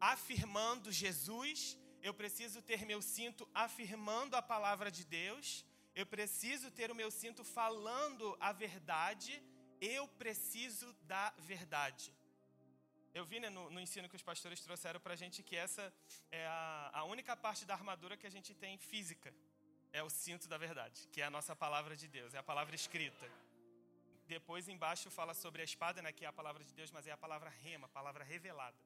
afirmando 0.00 0.90
Jesus. 0.90 1.78
Eu 2.02 2.12
preciso 2.12 2.60
ter 2.60 2.84
meu 2.84 3.00
cinto 3.00 3.48
afirmando 3.54 4.36
a 4.36 4.42
palavra 4.42 4.90
de 4.90 5.04
Deus. 5.04 5.64
Eu 5.94 6.06
preciso 6.06 6.70
ter 6.70 6.90
o 6.90 6.94
meu 6.94 7.10
cinto 7.10 7.44
falando 7.44 8.36
a 8.40 8.52
verdade. 8.52 9.32
Eu 9.80 10.08
preciso 10.08 10.92
da 11.02 11.30
verdade. 11.38 12.12
Eu 13.14 13.24
vi 13.24 13.38
né, 13.38 13.48
no, 13.48 13.70
no, 13.70 13.80
ensino 13.80 14.08
que 14.08 14.16
os 14.16 14.22
pastores 14.22 14.60
trouxeram 14.60 14.98
para 14.98 15.12
a 15.12 15.16
gente 15.16 15.40
que 15.40 15.54
essa 15.54 15.92
é 16.32 16.44
a, 16.46 16.90
a 16.94 17.04
única 17.04 17.36
parte 17.36 17.64
da 17.64 17.74
armadura 17.74 18.16
que 18.16 18.26
a 18.26 18.30
gente 18.30 18.52
tem 18.54 18.76
física. 18.76 19.32
É 19.92 20.02
o 20.02 20.10
cinto 20.10 20.48
da 20.48 20.58
verdade, 20.58 21.06
que 21.12 21.20
é 21.20 21.24
a 21.24 21.30
nossa 21.30 21.54
palavra 21.54 21.94
de 21.96 22.08
Deus, 22.08 22.34
é 22.34 22.38
a 22.38 22.42
palavra 22.42 22.74
escrita. 22.74 23.30
Depois 24.26 24.68
embaixo 24.68 25.10
fala 25.10 25.34
sobre 25.34 25.60
a 25.62 25.64
espada, 25.64 26.00
né, 26.00 26.12
que 26.12 26.24
é 26.24 26.28
a 26.28 26.32
palavra 26.32 26.64
de 26.64 26.72
Deus, 26.72 26.90
mas 26.90 27.06
é 27.06 27.12
a 27.12 27.16
palavra 27.16 27.50
rema, 27.50 27.86
a 27.86 27.88
palavra 27.88 28.24
revelada. 28.24 28.76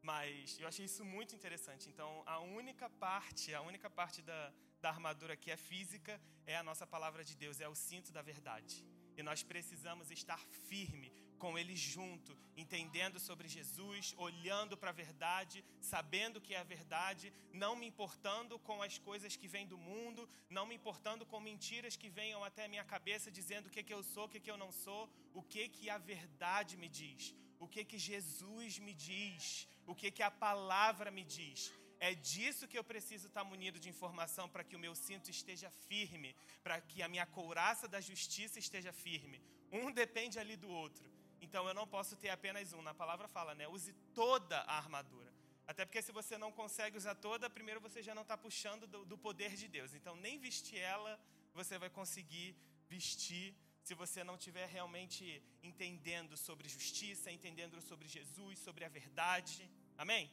Mas 0.00 0.58
eu 0.60 0.68
achei 0.68 0.84
isso 0.84 1.04
muito 1.04 1.34
interessante. 1.34 1.88
Então, 1.88 2.22
a 2.26 2.38
única 2.38 2.88
parte, 2.90 3.54
a 3.54 3.62
única 3.62 3.88
parte 3.88 4.20
da, 4.22 4.52
da 4.80 4.90
armadura 4.90 5.36
que 5.36 5.50
é 5.50 5.56
física 5.56 6.20
é 6.46 6.56
a 6.56 6.62
nossa 6.62 6.86
palavra 6.86 7.24
de 7.24 7.34
Deus, 7.34 7.60
é 7.60 7.68
o 7.68 7.74
cinto 7.74 8.12
da 8.12 8.22
verdade. 8.22 8.84
E 9.16 9.22
nós 9.22 9.42
precisamos 9.42 10.10
estar 10.10 10.40
firme 10.68 11.10
com 11.44 11.58
Ele 11.60 11.76
junto, 11.76 12.32
entendendo 12.62 13.18
sobre 13.20 13.46
Jesus, 13.54 14.14
olhando 14.26 14.74
para 14.80 14.90
a 14.92 14.98
verdade, 15.04 15.62
sabendo 15.92 16.40
que 16.44 16.54
é 16.54 16.60
a 16.60 16.70
verdade, 16.76 17.26
não 17.62 17.72
me 17.80 17.86
importando 17.92 18.58
com 18.68 18.76
as 18.86 18.96
coisas 19.08 19.36
que 19.40 19.50
vêm 19.54 19.66
do 19.72 19.76
mundo, 19.90 20.22
não 20.56 20.64
me 20.70 20.76
importando 20.80 21.26
com 21.26 21.48
mentiras 21.50 21.98
que 22.02 22.08
venham 22.20 22.42
até 22.48 22.64
a 22.64 22.72
minha 22.74 22.86
cabeça 22.94 23.30
dizendo 23.38 23.66
o 23.66 23.74
que, 23.74 23.82
que 23.82 23.96
eu 23.98 24.02
sou, 24.02 24.24
o 24.24 24.32
que, 24.32 24.40
que 24.44 24.52
eu 24.54 24.56
não 24.64 24.72
sou, 24.72 25.02
o 25.34 25.42
que, 25.42 25.68
que 25.76 25.90
a 25.90 25.98
verdade 25.98 26.78
me 26.82 26.88
diz, 26.88 27.34
o 27.60 27.68
que, 27.68 27.84
que 27.84 27.98
Jesus 28.10 28.78
me 28.78 28.94
diz, 28.94 29.68
o 29.86 29.94
que, 29.94 30.10
que 30.10 30.22
a 30.22 30.30
palavra 30.30 31.10
me 31.10 31.24
diz. 31.38 31.70
É 32.00 32.14
disso 32.14 32.68
que 32.70 32.78
eu 32.78 32.84
preciso 32.92 33.26
estar 33.28 33.44
munido 33.44 33.78
de 33.78 33.90
informação 33.94 34.48
para 34.48 34.64
que 34.64 34.76
o 34.76 34.84
meu 34.86 34.94
cinto 34.94 35.30
esteja 35.30 35.70
firme, 35.88 36.34
para 36.62 36.80
que 36.80 37.02
a 37.02 37.08
minha 37.08 37.26
couraça 37.26 37.86
da 37.86 38.00
justiça 38.00 38.58
esteja 38.58 38.94
firme. 38.94 39.38
Um 39.70 39.90
depende 39.90 40.38
ali 40.38 40.56
do 40.56 40.70
outro. 40.70 41.13
Então 41.54 41.68
eu 41.68 41.74
não 41.80 41.86
posso 41.86 42.16
ter 42.16 42.30
apenas 42.30 42.72
um. 42.72 42.82
Na 42.82 42.92
palavra 42.92 43.28
fala, 43.28 43.54
né? 43.54 43.68
Use 43.68 43.92
toda 44.12 44.56
a 44.62 44.76
armadura. 44.76 45.32
Até 45.68 45.84
porque 45.84 46.02
se 46.02 46.10
você 46.10 46.36
não 46.36 46.50
consegue 46.50 46.96
usar 46.98 47.14
toda, 47.14 47.48
primeiro 47.48 47.80
você 47.80 48.02
já 48.02 48.12
não 48.12 48.22
está 48.22 48.36
puxando 48.36 48.88
do, 48.88 49.04
do, 49.04 49.16
poder 49.16 49.54
de 49.54 49.68
Deus. 49.68 49.94
Então 49.94 50.16
nem 50.16 50.36
vestir 50.36 50.80
ela 50.80 51.12
você 51.54 51.78
vai 51.78 51.88
conseguir 51.88 52.56
vestir 52.88 53.54
se 53.84 53.94
você 53.94 54.24
não 54.24 54.34
estiver 54.34 54.66
realmente 54.66 55.40
entendendo 55.62 56.36
sobre 56.36 56.68
justiça, 56.68 57.30
entendendo 57.30 57.80
sobre 57.80 58.08
Jesus, 58.08 58.58
sobre 58.58 58.84
a 58.84 58.88
verdade. 58.88 59.70
Amém? 59.96 60.28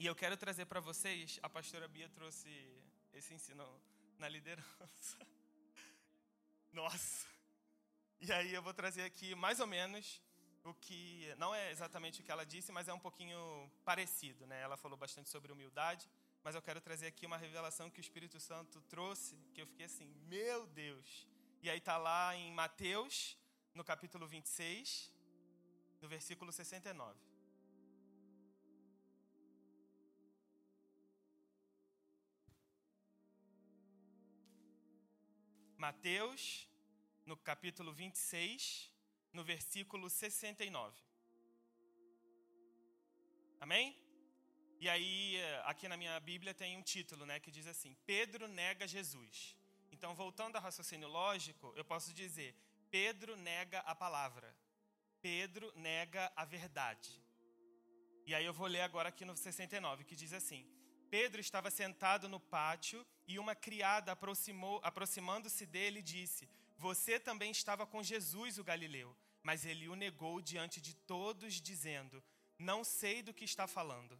E 0.00 0.04
eu 0.04 0.16
quero 0.16 0.36
trazer 0.36 0.66
para 0.66 0.80
vocês, 0.80 1.38
a 1.44 1.48
pastora 1.48 1.86
Bia 1.86 2.08
trouxe 2.08 2.48
esse 3.14 3.32
ensino 3.32 3.64
na 4.18 4.28
liderança. 4.28 5.16
Nossa! 6.72 7.35
E 8.18 8.32
aí 8.32 8.54
eu 8.54 8.62
vou 8.62 8.72
trazer 8.72 9.02
aqui 9.02 9.34
mais 9.34 9.60
ou 9.60 9.66
menos 9.66 10.22
o 10.64 10.72
que 10.74 11.32
não 11.38 11.54
é 11.54 11.70
exatamente 11.70 12.20
o 12.20 12.24
que 12.24 12.32
ela 12.32 12.44
disse, 12.44 12.72
mas 12.72 12.88
é 12.88 12.92
um 12.92 12.98
pouquinho 12.98 13.70
parecido, 13.84 14.46
né? 14.46 14.60
Ela 14.62 14.76
falou 14.76 14.96
bastante 14.96 15.28
sobre 15.28 15.52
humildade, 15.52 16.08
mas 16.42 16.54
eu 16.54 16.62
quero 16.62 16.80
trazer 16.80 17.06
aqui 17.06 17.26
uma 17.26 17.36
revelação 17.36 17.90
que 17.90 18.00
o 18.00 18.06
Espírito 18.06 18.40
Santo 18.40 18.80
trouxe, 18.82 19.36
que 19.54 19.60
eu 19.60 19.66
fiquei 19.66 19.86
assim, 19.86 20.12
meu 20.26 20.66
Deus. 20.68 21.28
E 21.62 21.70
aí 21.70 21.80
tá 21.80 21.96
lá 21.98 22.34
em 22.34 22.52
Mateus, 22.52 23.38
no 23.74 23.84
capítulo 23.84 24.26
26, 24.26 25.12
no 26.00 26.08
versículo 26.08 26.50
69. 26.50 27.14
Mateus 35.76 36.66
no 37.26 37.36
capítulo 37.36 37.92
26, 37.92 38.90
no 39.32 39.42
versículo 39.42 40.08
69. 40.08 40.96
Amém? 43.60 43.96
E 44.78 44.88
aí, 44.88 45.36
aqui 45.64 45.88
na 45.88 45.96
minha 45.96 46.18
Bíblia 46.20 46.54
tem 46.54 46.76
um 46.76 46.82
título, 46.82 47.26
né, 47.26 47.40
que 47.40 47.50
diz 47.50 47.66
assim: 47.66 47.96
Pedro 48.06 48.46
nega 48.46 48.86
Jesus. 48.86 49.56
Então, 49.90 50.14
voltando 50.14 50.56
ao 50.56 50.62
raciocínio 50.62 51.08
lógico, 51.08 51.72
eu 51.74 51.84
posso 51.84 52.14
dizer: 52.14 52.54
Pedro 52.90 53.36
nega 53.36 53.80
a 53.80 53.94
palavra. 53.94 54.54
Pedro 55.20 55.72
nega 55.74 56.32
a 56.36 56.44
verdade. 56.44 57.10
E 58.24 58.34
aí 58.34 58.44
eu 58.44 58.52
vou 58.52 58.68
ler 58.68 58.82
agora 58.82 59.08
aqui 59.08 59.24
no 59.24 59.36
69, 59.36 60.04
que 60.04 60.14
diz 60.14 60.32
assim: 60.32 60.64
Pedro 61.10 61.40
estava 61.40 61.70
sentado 61.70 62.28
no 62.28 62.38
pátio 62.38 63.04
e 63.26 63.38
uma 63.38 63.54
criada 63.54 64.12
aproximou, 64.12 64.80
aproximando-se 64.84 65.66
dele, 65.66 66.02
disse: 66.02 66.48
você 66.78 67.18
também 67.18 67.50
estava 67.50 67.86
com 67.86 68.02
Jesus, 68.02 68.58
o 68.58 68.64
Galileu. 68.64 69.16
Mas 69.42 69.64
ele 69.64 69.88
o 69.88 69.94
negou 69.94 70.40
diante 70.40 70.80
de 70.80 70.94
todos, 70.94 71.60
dizendo: 71.60 72.22
Não 72.58 72.82
sei 72.84 73.22
do 73.22 73.32
que 73.32 73.44
está 73.44 73.66
falando. 73.66 74.18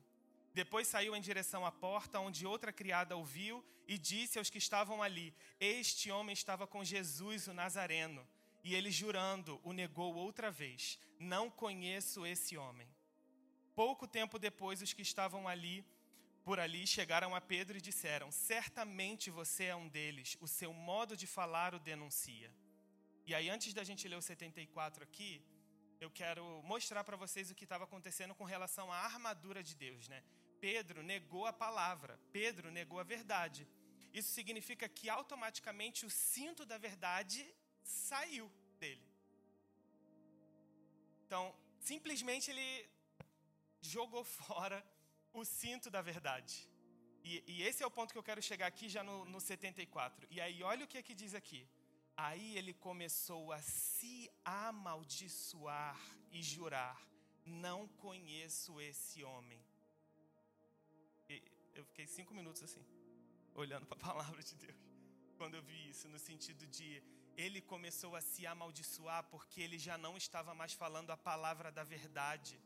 Depois 0.54 0.88
saiu 0.88 1.14
em 1.14 1.20
direção 1.20 1.66
à 1.66 1.72
porta, 1.72 2.18
onde 2.20 2.46
outra 2.46 2.72
criada 2.72 3.16
ouviu 3.16 3.62
e 3.86 3.98
disse 3.98 4.38
aos 4.38 4.48
que 4.48 4.58
estavam 4.58 5.02
ali: 5.02 5.34
Este 5.60 6.10
homem 6.10 6.32
estava 6.32 6.66
com 6.66 6.84
Jesus, 6.84 7.46
o 7.46 7.52
Nazareno. 7.52 8.26
E 8.64 8.74
ele, 8.74 8.90
jurando, 8.90 9.60
o 9.62 9.72
negou 9.72 10.14
outra 10.14 10.50
vez: 10.50 10.98
Não 11.18 11.50
conheço 11.50 12.24
esse 12.24 12.56
homem. 12.56 12.88
Pouco 13.74 14.08
tempo 14.08 14.38
depois, 14.38 14.80
os 14.80 14.92
que 14.92 15.02
estavam 15.02 15.46
ali 15.46 15.84
por 16.46 16.60
ali 16.64 16.82
chegaram 16.86 17.30
a 17.34 17.40
Pedro 17.52 17.76
e 17.76 17.86
disseram: 17.88 18.28
Certamente 18.30 19.26
você 19.38 19.64
é 19.72 19.76
um 19.82 19.88
deles, 19.96 20.28
o 20.46 20.48
seu 20.58 20.72
modo 20.72 21.16
de 21.22 21.26
falar 21.26 21.74
o 21.74 21.80
denuncia. 21.90 22.50
E 23.28 23.34
aí, 23.36 23.48
antes 23.54 23.74
da 23.78 23.82
gente 23.88 24.06
ler 24.10 24.18
o 24.20 24.22
74 24.22 25.02
aqui, 25.08 25.32
eu 26.04 26.08
quero 26.20 26.44
mostrar 26.72 27.02
para 27.02 27.16
vocês 27.24 27.50
o 27.50 27.56
que 27.58 27.64
estava 27.68 27.82
acontecendo 27.88 28.32
com 28.32 28.44
relação 28.54 28.86
à 28.92 28.98
armadura 29.10 29.60
de 29.68 29.74
Deus, 29.74 30.06
né? 30.12 30.22
Pedro 30.60 31.02
negou 31.02 31.46
a 31.46 31.52
palavra, 31.52 32.16
Pedro 32.38 32.70
negou 32.70 33.00
a 33.00 33.08
verdade. 33.14 33.66
Isso 34.18 34.30
significa 34.38 34.88
que 34.88 35.08
automaticamente 35.18 36.06
o 36.06 36.10
cinto 36.10 36.64
da 36.64 36.78
verdade 36.78 37.40
saiu 37.82 38.48
dele. 38.78 39.08
Então, 41.24 41.44
simplesmente 41.80 42.52
ele 42.52 42.68
jogou 43.80 44.22
fora 44.40 44.78
o 45.40 45.44
cinto 45.44 45.90
da 45.90 46.02
verdade. 46.02 46.68
E, 47.24 47.42
e, 47.46 47.62
esse 47.62 47.82
é 47.82 47.86
o 47.86 47.90
ponto 47.90 48.12
que 48.12 48.18
eu 48.18 48.22
quero 48.22 48.40
chegar 48.40 48.66
aqui 48.66 48.88
já 48.88 49.02
no, 49.02 49.24
no 49.24 49.40
74. 49.40 50.26
E 50.30 50.40
aí, 50.40 50.62
olha 50.62 50.84
o 50.84 50.88
que, 50.88 50.98
é 50.98 51.02
que 51.02 51.14
diz 51.14 51.34
aqui. 51.34 51.68
Aí 52.16 52.56
ele 52.56 52.72
começou 52.72 53.52
a 53.52 53.60
se 53.60 54.30
amaldiçoar 54.44 56.00
e 56.30 56.42
jurar: 56.42 56.98
Não 57.44 57.88
conheço 57.88 58.80
esse 58.80 59.22
homem. 59.24 59.60
E 61.28 61.42
eu 61.74 61.84
fiquei 61.84 62.06
cinco 62.06 62.32
minutos 62.32 62.62
assim, 62.62 62.84
olhando 63.54 63.86
para 63.86 63.98
a 63.98 64.06
palavra 64.12 64.42
de 64.42 64.54
Deus, 64.54 64.78
quando 65.36 65.54
eu 65.54 65.62
vi 65.62 65.90
isso, 65.90 66.08
no 66.08 66.18
sentido 66.18 66.66
de 66.66 67.02
ele 67.36 67.60
começou 67.60 68.16
a 68.16 68.22
se 68.22 68.46
amaldiçoar 68.46 69.24
porque 69.24 69.60
ele 69.60 69.78
já 69.78 69.98
não 69.98 70.16
estava 70.16 70.54
mais 70.54 70.72
falando 70.72 71.10
a 71.10 71.16
palavra 71.16 71.70
da 71.70 71.84
verdade. 71.84 72.58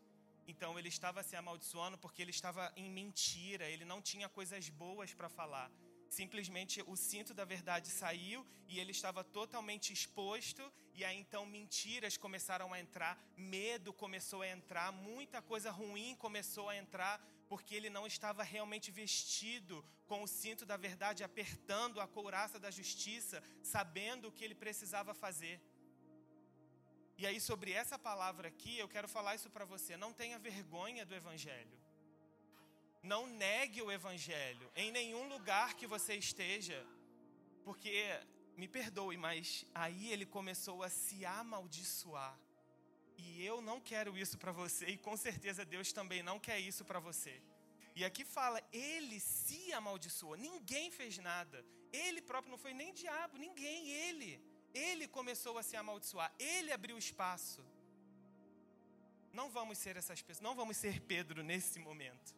Então 0.51 0.77
ele 0.79 0.89
estava 0.89 1.23
se 1.23 1.37
amaldiçoando 1.37 1.97
porque 1.97 2.21
ele 2.23 2.33
estava 2.39 2.73
em 2.77 2.91
mentira, 2.91 3.69
ele 3.69 3.85
não 3.85 4.03
tinha 4.11 4.29
coisas 4.29 4.69
boas 4.69 5.15
para 5.15 5.29
falar. 5.29 5.71
Simplesmente 6.09 6.83
o 6.93 6.97
cinto 6.97 7.33
da 7.33 7.45
verdade 7.45 7.89
saiu 7.89 8.45
e 8.69 8.81
ele 8.81 8.91
estava 8.91 9.23
totalmente 9.23 9.93
exposto, 9.93 10.63
e 10.93 11.05
aí 11.05 11.17
então 11.17 11.47
mentiras 11.47 12.17
começaram 12.17 12.73
a 12.73 12.81
entrar, 12.81 13.13
medo 13.37 13.93
começou 13.93 14.43
a 14.43 14.49
entrar, 14.49 14.91
muita 14.93 15.41
coisa 15.41 15.71
ruim 15.71 16.17
começou 16.17 16.69
a 16.69 16.77
entrar, 16.77 17.15
porque 17.49 17.77
ele 17.77 17.91
não 17.91 18.07
estava 18.09 18.43
realmente 18.43 18.91
vestido 18.91 19.85
com 20.09 20.21
o 20.25 20.29
cinto 20.29 20.67
da 20.67 20.77
verdade, 20.77 21.23
apertando 21.23 22.01
a 22.01 22.09
couraça 22.09 22.59
da 22.59 22.73
justiça, 22.73 23.41
sabendo 23.63 24.27
o 24.27 24.33
que 24.33 24.45
ele 24.45 24.57
precisava 24.57 25.15
fazer. 25.15 25.61
E 27.21 27.27
aí, 27.27 27.39
sobre 27.39 27.71
essa 27.71 27.99
palavra 27.99 28.49
aqui, 28.49 28.79
eu 28.79 28.89
quero 28.89 29.07
falar 29.07 29.35
isso 29.35 29.51
para 29.51 29.67
você. 29.67 29.95
Não 29.95 30.11
tenha 30.11 30.39
vergonha 30.39 31.05
do 31.05 31.15
Evangelho. 31.15 31.79
Não 33.03 33.27
negue 33.27 33.83
o 33.83 33.93
Evangelho 33.93 34.73
em 34.75 34.91
nenhum 34.91 35.29
lugar 35.29 35.75
que 35.75 35.87
você 35.87 36.15
esteja. 36.15 36.79
Porque, 37.63 37.93
me 38.57 38.67
perdoe, 38.67 39.19
mas 39.19 39.67
aí 39.75 40.11
ele 40.11 40.25
começou 40.25 40.83
a 40.83 40.89
se 40.89 41.27
amaldiçoar. 41.27 42.39
E 43.19 43.45
eu 43.45 43.61
não 43.61 43.79
quero 43.83 44.17
isso 44.17 44.39
para 44.39 44.51
você, 44.51 44.87
e 44.87 44.97
com 44.97 45.15
certeza 45.15 45.63
Deus 45.63 45.93
também 45.93 46.23
não 46.23 46.41
quer 46.41 46.59
isso 46.59 46.87
para 46.87 47.01
você. 47.01 47.43
E 47.95 48.03
aqui 48.03 48.25
fala, 48.25 48.63
ele 48.73 49.21
se 49.21 49.75
amaldiçoou, 49.75 50.37
ninguém 50.37 50.91
fez 50.91 51.19
nada. 51.19 51.63
Ele 51.93 52.23
próprio 52.23 52.53
não 52.53 52.57
foi 52.57 52.73
nem 52.73 52.95
diabo, 52.95 53.37
ninguém, 53.37 53.91
ele. 53.91 54.50
Ele 54.75 55.09
começou 55.09 55.59
a 55.59 55.63
se 55.63 55.77
amaldiçoar, 55.77 56.33
ele 56.39 56.73
abriu 56.73 56.97
espaço. 56.97 57.65
Não 59.33 59.49
vamos 59.51 59.79
ser 59.79 59.97
essas 59.97 60.21
pessoas, 60.23 60.43
não 60.43 60.55
vamos 60.55 60.77
ser 60.77 61.01
Pedro 61.01 61.43
nesse 61.43 61.79
momento. 61.79 62.35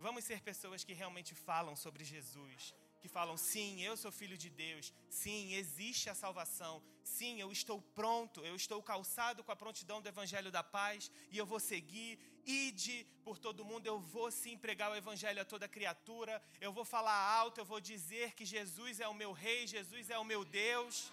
Vamos 0.00 0.24
ser 0.24 0.40
pessoas 0.40 0.84
que 0.84 0.92
realmente 0.92 1.34
falam 1.34 1.74
sobre 1.74 2.04
Jesus, 2.04 2.74
que 3.00 3.08
falam: 3.08 3.36
sim, 3.36 3.82
eu 3.82 3.96
sou 3.96 4.12
filho 4.12 4.38
de 4.38 4.48
Deus, 4.48 4.92
sim, 5.08 5.54
existe 5.54 6.08
a 6.08 6.14
salvação, 6.14 6.82
sim, 7.02 7.40
eu 7.40 7.50
estou 7.50 7.80
pronto, 7.80 8.44
eu 8.44 8.54
estou 8.54 8.80
calçado 8.80 9.42
com 9.42 9.50
a 9.50 9.56
prontidão 9.56 10.00
do 10.00 10.08
Evangelho 10.08 10.52
da 10.52 10.62
paz 10.62 11.10
e 11.30 11.38
eu 11.38 11.46
vou 11.46 11.58
seguir. 11.58 12.18
Ide 12.46 13.06
por 13.24 13.38
todo 13.38 13.64
mundo, 13.64 13.86
eu 13.86 14.00
vou 14.00 14.30
sim 14.30 14.56
pregar 14.56 14.90
o 14.90 14.96
Evangelho 14.96 15.42
a 15.42 15.44
toda 15.44 15.68
criatura, 15.68 16.42
eu 16.60 16.72
vou 16.72 16.84
falar 16.84 17.12
alto, 17.12 17.60
eu 17.60 17.64
vou 17.64 17.80
dizer 17.80 18.32
que 18.34 18.44
Jesus 18.44 19.00
é 19.00 19.08
o 19.08 19.12
meu 19.12 19.32
Rei, 19.32 19.66
Jesus 19.66 20.08
é 20.08 20.18
o 20.18 20.24
meu 20.24 20.44
Deus. 20.44 21.12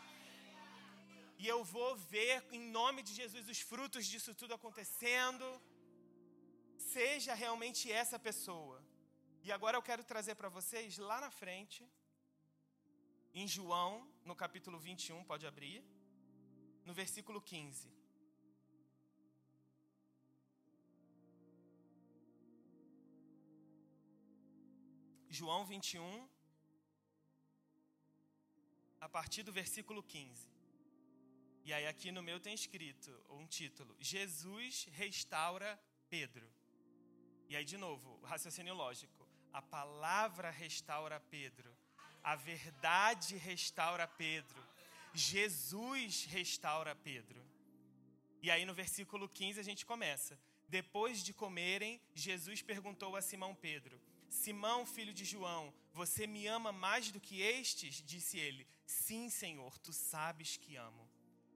E 1.37 1.47
eu 1.47 1.63
vou 1.63 1.95
ver, 2.13 2.45
em 2.51 2.61
nome 2.79 3.01
de 3.03 3.13
Jesus, 3.13 3.49
os 3.49 3.59
frutos 3.59 4.05
disso 4.05 4.33
tudo 4.33 4.53
acontecendo. 4.53 5.45
Seja 6.77 7.33
realmente 7.33 7.91
essa 7.91 8.17
pessoa. 8.17 8.77
E 9.43 9.51
agora 9.51 9.77
eu 9.77 9.81
quero 9.89 10.03
trazer 10.03 10.35
para 10.35 10.49
vocês 10.49 10.97
lá 10.97 11.19
na 11.21 11.29
frente, 11.29 11.87
em 13.33 13.47
João, 13.47 13.91
no 14.23 14.35
capítulo 14.35 14.79
21, 14.79 15.23
pode 15.25 15.45
abrir, 15.45 15.83
no 16.85 16.93
versículo 16.93 17.41
15. 17.41 17.93
João 25.29 25.65
21, 25.65 26.29
a 29.01 29.09
partir 29.09 29.43
do 29.43 29.51
versículo 29.51 30.01
15. 30.01 30.54
E 31.65 31.73
aí 31.73 31.87
aqui 31.87 32.11
no 32.11 32.21
meu 32.21 32.39
tem 32.39 32.53
escrito 32.53 33.11
um 33.27 33.47
título: 33.47 33.95
Jesus 33.99 34.87
restaura 34.91 35.79
Pedro. 36.07 36.47
E 37.49 37.55
aí 37.55 37.65
de 37.65 37.75
novo, 37.75 38.21
raciocínio 38.21 38.75
lógico. 38.75 39.27
A 39.51 39.63
palavra 39.63 40.51
restaura 40.51 41.19
Pedro. 41.19 41.75
A 42.23 42.35
verdade 42.35 43.35
restaura 43.37 44.07
Pedro. 44.07 44.63
Jesus 45.11 46.25
restaura 46.25 46.93
Pedro. 46.95 47.43
E 48.43 48.51
aí 48.51 48.63
no 48.63 48.73
versículo 48.75 49.27
15 49.27 49.59
a 49.59 49.63
gente 49.63 49.87
começa. 49.87 50.39
Depois 50.67 51.23
de 51.23 51.33
comerem, 51.33 51.99
Jesus 52.13 52.61
perguntou 52.61 53.15
a 53.15 53.23
Simão 53.23 53.55
Pedro: 53.55 53.99
Simão, 54.29 54.85
filho 54.85 55.13
de 55.13 55.25
João, 55.25 55.73
você 55.93 56.27
me 56.27 56.45
ama 56.45 56.71
mais 56.71 57.11
do 57.11 57.19
que 57.19 57.41
estes? 57.41 58.03
Disse 58.05 58.37
ele: 58.37 58.67
Sim, 58.85 59.31
Senhor, 59.31 59.79
tu 59.79 59.91
sabes 59.91 60.57
que 60.57 60.75
amo. 60.75 61.04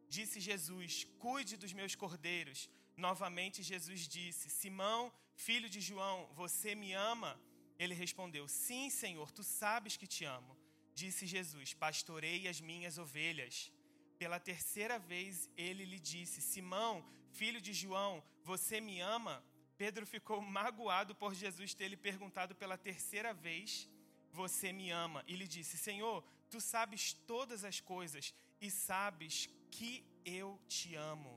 Disse 0.09 0.39
Jesus: 0.39 1.05
Cuide 1.19 1.55
dos 1.55 1.73
meus 1.79 1.95
cordeiros. 1.95 2.69
Novamente 2.97 3.63
Jesus 3.63 4.01
disse: 4.07 4.49
Simão, 4.49 5.13
filho 5.35 5.69
de 5.69 5.79
João, 5.79 6.27
você 6.33 6.73
me 6.75 6.91
ama? 6.93 7.39
Ele 7.77 7.93
respondeu: 7.93 8.47
Sim, 8.47 8.89
Senhor, 8.89 9.31
tu 9.31 9.43
sabes 9.43 9.95
que 9.95 10.07
te 10.07 10.25
amo. 10.25 10.57
Disse 10.93 11.25
Jesus: 11.25 11.73
Pastorei 11.73 12.47
as 12.47 12.59
minhas 12.59 12.97
ovelhas. 12.97 13.71
Pela 14.17 14.39
terceira 14.39 14.97
vez 14.99 15.49
ele 15.55 15.85
lhe 15.85 15.99
disse: 15.99 16.41
Simão, 16.41 17.05
filho 17.31 17.61
de 17.61 17.73
João, 17.73 18.23
você 18.43 18.81
me 18.81 18.99
ama? 18.99 19.43
Pedro 19.77 20.05
ficou 20.05 20.41
magoado 20.41 21.15
por 21.15 21.33
Jesus 21.33 21.73
ter 21.73 21.87
lhe 21.87 21.95
perguntado 21.95 22.53
pela 22.53 22.77
terceira 22.77 23.33
vez: 23.33 23.87
Você 24.31 24.73
me 24.73 24.89
ama? 24.89 25.23
E 25.27 25.35
lhe 25.35 25.47
disse: 25.47 25.77
Senhor, 25.77 26.21
tu 26.49 26.59
sabes 26.59 27.13
todas 27.13 27.63
as 27.63 27.79
coisas 27.79 28.33
e 28.59 28.69
sabes 28.69 29.47
que 29.71 30.05
eu 30.25 30.59
te 30.67 30.95
amo. 30.95 31.33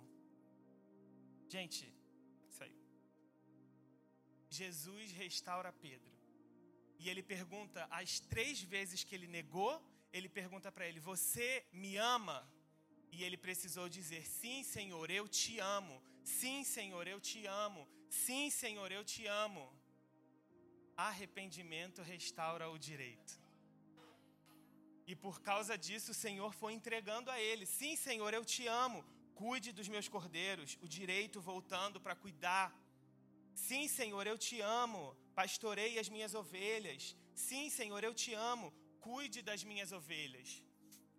Gente, 1.48 1.92
aí. 2.60 2.76
Jesus 4.50 5.12
restaura 5.12 5.72
Pedro. 5.72 6.12
E 6.98 7.08
ele 7.10 7.22
pergunta, 7.22 7.86
as 7.90 8.20
três 8.20 8.62
vezes 8.62 9.02
que 9.04 9.14
ele 9.14 9.26
negou, 9.26 9.74
ele 10.12 10.28
pergunta 10.28 10.70
para 10.70 10.86
ele: 10.86 11.00
Você 11.00 11.66
me 11.72 11.96
ama? 11.96 12.38
E 13.10 13.24
ele 13.24 13.36
precisou 13.36 13.88
dizer: 13.88 14.24
Sim, 14.24 14.62
Senhor, 14.62 15.10
eu 15.10 15.26
te 15.28 15.58
amo. 15.58 16.02
Sim, 16.24 16.62
Senhor, 16.64 17.06
eu 17.08 17.20
te 17.20 17.46
amo. 17.46 17.88
Sim, 18.08 18.50
Senhor, 18.50 18.90
eu 18.92 19.04
te 19.04 19.26
amo. 19.26 19.64
Arrependimento 20.96 22.02
restaura 22.02 22.70
o 22.70 22.78
direito. 22.78 23.41
E 25.12 25.16
por 25.24 25.36
causa 25.48 25.74
disso, 25.84 26.10
o 26.12 26.20
Senhor 26.24 26.50
foi 26.60 26.72
entregando 26.78 27.28
a 27.34 27.38
ele: 27.48 27.64
Sim, 27.78 27.94
Senhor, 28.06 28.30
eu 28.38 28.44
te 28.52 28.64
amo. 28.84 29.00
Cuide 29.40 29.70
dos 29.78 29.88
meus 29.94 30.06
cordeiros, 30.14 30.70
o 30.84 30.88
direito 30.98 31.38
voltando 31.50 32.00
para 32.04 32.14
cuidar. 32.22 32.68
Sim, 33.66 33.84
Senhor, 33.98 34.24
eu 34.26 34.38
te 34.46 34.56
amo. 34.84 35.00
Pastorei 35.40 35.92
as 36.02 36.08
minhas 36.14 36.32
ovelhas. 36.42 37.02
Sim, 37.46 37.64
Senhor, 37.78 38.02
eu 38.08 38.14
te 38.22 38.32
amo. 38.52 38.72
Cuide 39.08 39.40
das 39.50 39.62
minhas 39.70 39.92
ovelhas. 40.00 40.48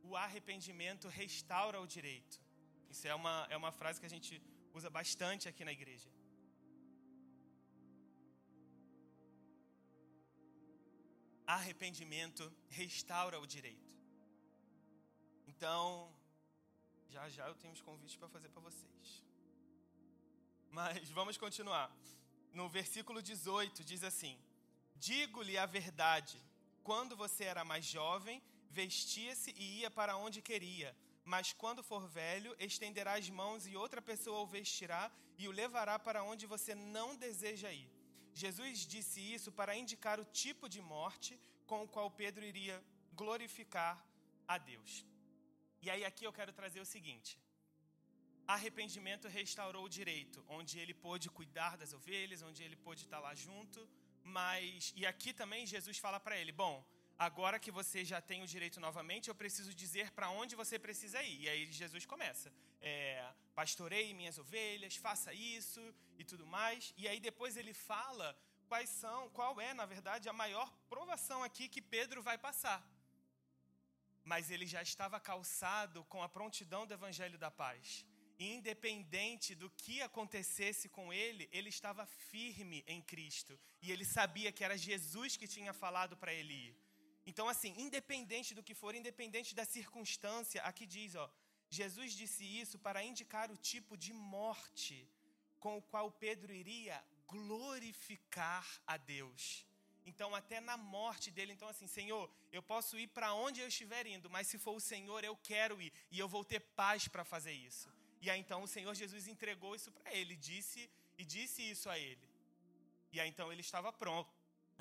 O 0.08 0.16
arrependimento 0.26 1.08
restaura 1.22 1.80
o 1.80 1.88
direito. 1.98 2.42
Isso 2.94 3.08
é 3.08 3.16
uma, 3.22 3.36
é 3.54 3.58
uma 3.64 3.74
frase 3.80 4.00
que 4.02 4.10
a 4.12 4.16
gente 4.16 4.42
usa 4.80 4.90
bastante 5.00 5.48
aqui 5.52 5.64
na 5.70 5.74
igreja. 5.80 6.10
Arrependimento 11.46 12.52
restaura 12.70 13.40
o 13.40 13.48
direito. 13.48 13.94
Então, 15.48 16.14
já 17.10 17.30
já 17.30 17.48
eu 17.48 17.56
tenho 17.56 17.74
uns 17.74 17.82
convites 17.82 18.16
para 18.16 18.30
fazer 18.30 18.50
para 18.50 18.62
vocês. 18.62 19.24
Mas 20.70 21.10
vamos 21.10 21.38
continuar. 21.38 21.92
No 22.52 22.68
versículo 22.70 23.22
18 23.22 23.84
diz 23.84 24.04
assim: 24.04 24.36
Digo-lhe 24.96 25.58
a 25.58 25.66
verdade, 25.66 26.38
quando 26.84 27.16
você 27.16 27.44
era 27.44 27.64
mais 27.64 27.86
jovem, 27.86 28.42
vestia-se 28.70 29.52
e 29.52 29.82
ia 29.82 29.92
para 29.92 30.18
onde 30.18 30.42
queria. 30.42 30.96
Mas 31.24 31.54
quando 31.54 31.84
for 31.84 32.08
velho, 32.08 32.56
estenderá 32.60 33.14
as 33.14 33.30
mãos 33.30 33.68
e 33.68 33.76
outra 33.76 34.02
pessoa 34.02 34.40
o 34.40 34.48
vestirá 34.48 35.12
e 35.38 35.48
o 35.48 35.52
levará 35.52 35.98
para 35.98 36.24
onde 36.24 36.46
você 36.46 36.74
não 36.76 37.16
deseja 37.16 37.72
ir. 37.72 37.90
Jesus 38.34 38.80
disse 38.94 39.20
isso 39.36 39.52
para 39.52 39.76
indicar 39.76 40.20
o 40.20 40.26
tipo 40.26 40.68
de 40.68 40.82
morte 40.82 41.40
com 41.66 41.84
o 41.84 41.88
qual 41.88 42.10
Pedro 42.10 42.44
iria 42.44 42.84
glorificar 43.22 43.96
a 44.48 44.58
Deus. 44.58 45.06
E 45.82 45.90
aí 45.90 46.04
aqui 46.04 46.26
eu 46.26 46.34
quero 46.34 46.54
trazer 46.60 46.82
o 46.82 46.92
seguinte: 46.94 47.32
arrependimento 48.48 49.28
restaurou 49.28 49.86
o 49.86 49.94
direito, 50.00 50.44
onde 50.48 50.80
ele 50.80 50.94
pôde 50.94 51.30
cuidar 51.30 51.78
das 51.78 51.94
ovelhas, 51.94 52.42
onde 52.42 52.64
ele 52.64 52.76
pôde 52.76 53.02
estar 53.04 53.20
lá 53.20 53.34
junto, 53.36 53.88
mas 54.24 54.94
e 54.96 55.06
aqui 55.06 55.34
também 55.34 55.66
Jesus 55.66 55.98
fala 55.98 56.20
para 56.20 56.38
ele: 56.38 56.52
bom, 56.52 56.76
agora 57.18 57.60
que 57.60 57.72
você 57.72 58.04
já 58.04 58.22
tem 58.22 58.42
o 58.44 58.48
direito 58.48 58.80
novamente, 58.80 59.30
eu 59.30 59.36
preciso 59.36 59.74
dizer 59.74 60.12
para 60.12 60.30
onde 60.30 60.56
você 60.56 60.78
precisa 60.80 61.22
ir. 61.24 61.42
E 61.42 61.50
aí 61.50 61.72
Jesus 61.72 62.06
começa: 62.06 62.52
é, 62.82 63.26
pastorei 63.56 64.14
minhas 64.14 64.38
ovelhas, 64.38 64.96
faça 64.96 65.34
isso 65.34 65.82
e 66.18 66.24
tudo 66.24 66.46
mais. 66.46 66.94
E 66.98 67.08
aí 67.08 67.20
depois 67.20 67.58
ele 67.58 67.74
fala 67.74 68.38
quais 68.68 68.90
são, 68.90 69.30
qual 69.30 69.60
é, 69.62 69.74
na 69.74 69.86
verdade, 69.86 70.30
a 70.30 70.34
maior 70.34 70.72
provação 70.90 71.44
aqui 71.44 71.68
que 71.68 71.82
Pedro 71.82 72.22
vai 72.22 72.38
passar. 72.38 72.82
Mas 74.24 74.50
ele 74.50 74.66
já 74.66 74.82
estava 74.82 75.20
calçado 75.20 76.04
com 76.06 76.24
a 76.24 76.30
prontidão 76.30 76.86
do 76.88 76.94
evangelho 76.94 77.38
da 77.38 77.52
paz. 77.52 78.06
Independente 78.40 79.54
do 79.54 79.70
que 79.70 80.02
acontecesse 80.02 80.90
com 80.90 81.14
ele, 81.14 81.48
ele 81.52 81.70
estava 81.70 82.06
firme 82.06 82.84
em 82.88 83.02
Cristo. 83.02 83.60
E 83.82 83.92
ele 83.92 84.06
sabia 84.06 84.52
que 84.52 84.64
era 84.64 84.78
Jesus 84.78 85.38
que 85.38 85.48
tinha 85.48 85.74
falado 85.74 86.18
para 86.18 86.34
ele 86.34 86.54
ir. 86.54 86.76
Então, 87.26 87.48
assim, 87.48 87.74
independente 87.78 88.54
do 88.54 88.64
que 88.64 88.74
for, 88.74 88.94
independente 88.94 89.56
da 89.56 89.66
circunstância, 89.66 90.62
aqui 90.64 90.86
diz, 90.86 91.16
ó, 91.16 91.30
Jesus 91.70 92.14
disse 92.14 92.44
isso 92.44 92.78
para 92.78 93.04
indicar 93.04 93.52
o 93.52 93.58
tipo 93.58 93.98
de 93.98 94.14
morte 94.14 95.08
com 95.60 95.78
o 95.78 95.82
qual 95.82 96.12
Pedro 96.12 96.54
iria 96.54 97.04
glorificar 97.28 98.66
a 98.86 98.98
Deus. 98.98 99.66
Então, 100.06 100.36
até 100.36 100.60
na 100.60 100.76
morte 100.76 101.32
dele, 101.32 101.54
então 101.54 101.68
assim, 101.68 101.88
Senhor, 101.88 102.30
eu 102.52 102.62
posso 102.62 103.00
ir 103.00 103.08
para 103.08 103.34
onde 103.34 103.62
eu 103.62 103.68
estiver 103.68 104.06
indo, 104.06 104.30
mas 104.30 104.48
se 104.48 104.58
for 104.58 104.76
o 104.76 104.80
Senhor, 104.80 105.24
eu 105.24 105.36
quero 105.38 105.82
ir 105.82 105.94
e 106.12 106.20
eu 106.20 106.28
vou 106.28 106.44
ter 106.44 106.60
paz 106.60 107.08
para 107.08 107.24
fazer 107.24 107.54
isso. 107.54 107.90
E 108.22 108.30
aí 108.30 108.40
então 108.40 108.64
o 108.64 108.68
Senhor 108.68 108.94
Jesus 108.94 109.28
entregou 109.28 109.76
isso 109.76 109.92
para 109.92 110.14
ele, 110.14 110.36
disse 110.36 110.90
e 111.18 111.24
disse 111.24 111.62
isso 111.70 111.90
a 111.90 111.98
ele. 111.98 112.28
E 113.12 113.20
aí 113.20 113.30
então 113.30 113.52
ele 113.52 113.62
estava 113.62 113.92
pronto. 113.94 114.33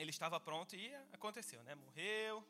Ele 0.02 0.10
estava 0.10 0.38
pronto 0.40 0.74
e 0.74 0.92
aconteceu, 1.12 1.62
né? 1.62 1.76
Morreu, 1.76 2.44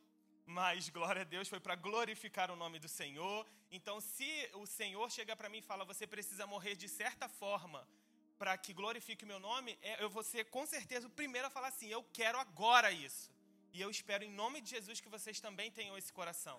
mas 0.46 0.88
glória 0.88 1.20
a 1.20 1.24
Deus 1.24 1.48
foi 1.48 1.60
para 1.60 1.74
glorificar 1.74 2.50
o 2.50 2.56
nome 2.56 2.78
do 2.78 2.88
Senhor. 2.88 3.46
Então, 3.70 4.00
se 4.00 4.50
o 4.54 4.64
Senhor 4.66 5.10
chega 5.10 5.36
para 5.36 5.50
mim 5.50 5.58
e 5.58 5.62
fala, 5.70 5.84
você 5.84 6.06
precisa 6.06 6.46
morrer 6.46 6.74
de 6.74 6.88
certa 6.88 7.28
forma 7.28 7.86
para 8.38 8.56
que 8.56 8.72
glorifique 8.72 9.24
o 9.24 9.28
meu 9.28 9.38
nome, 9.38 9.78
é, 9.82 10.02
eu 10.02 10.08
vou 10.08 10.24
ser 10.24 10.46
com 10.46 10.64
certeza 10.66 11.06
o 11.06 11.10
primeiro 11.10 11.46
a 11.46 11.50
falar 11.50 11.68
assim: 11.68 11.88
eu 11.88 12.02
quero 12.12 12.38
agora 12.38 12.90
isso. 12.90 13.30
E 13.72 13.80
eu 13.80 13.90
espero 13.90 14.24
em 14.24 14.30
nome 14.30 14.60
de 14.62 14.70
Jesus 14.70 14.98
que 14.98 15.08
vocês 15.08 15.38
também 15.38 15.70
tenham 15.70 15.96
esse 15.96 16.12
coração. 16.12 16.58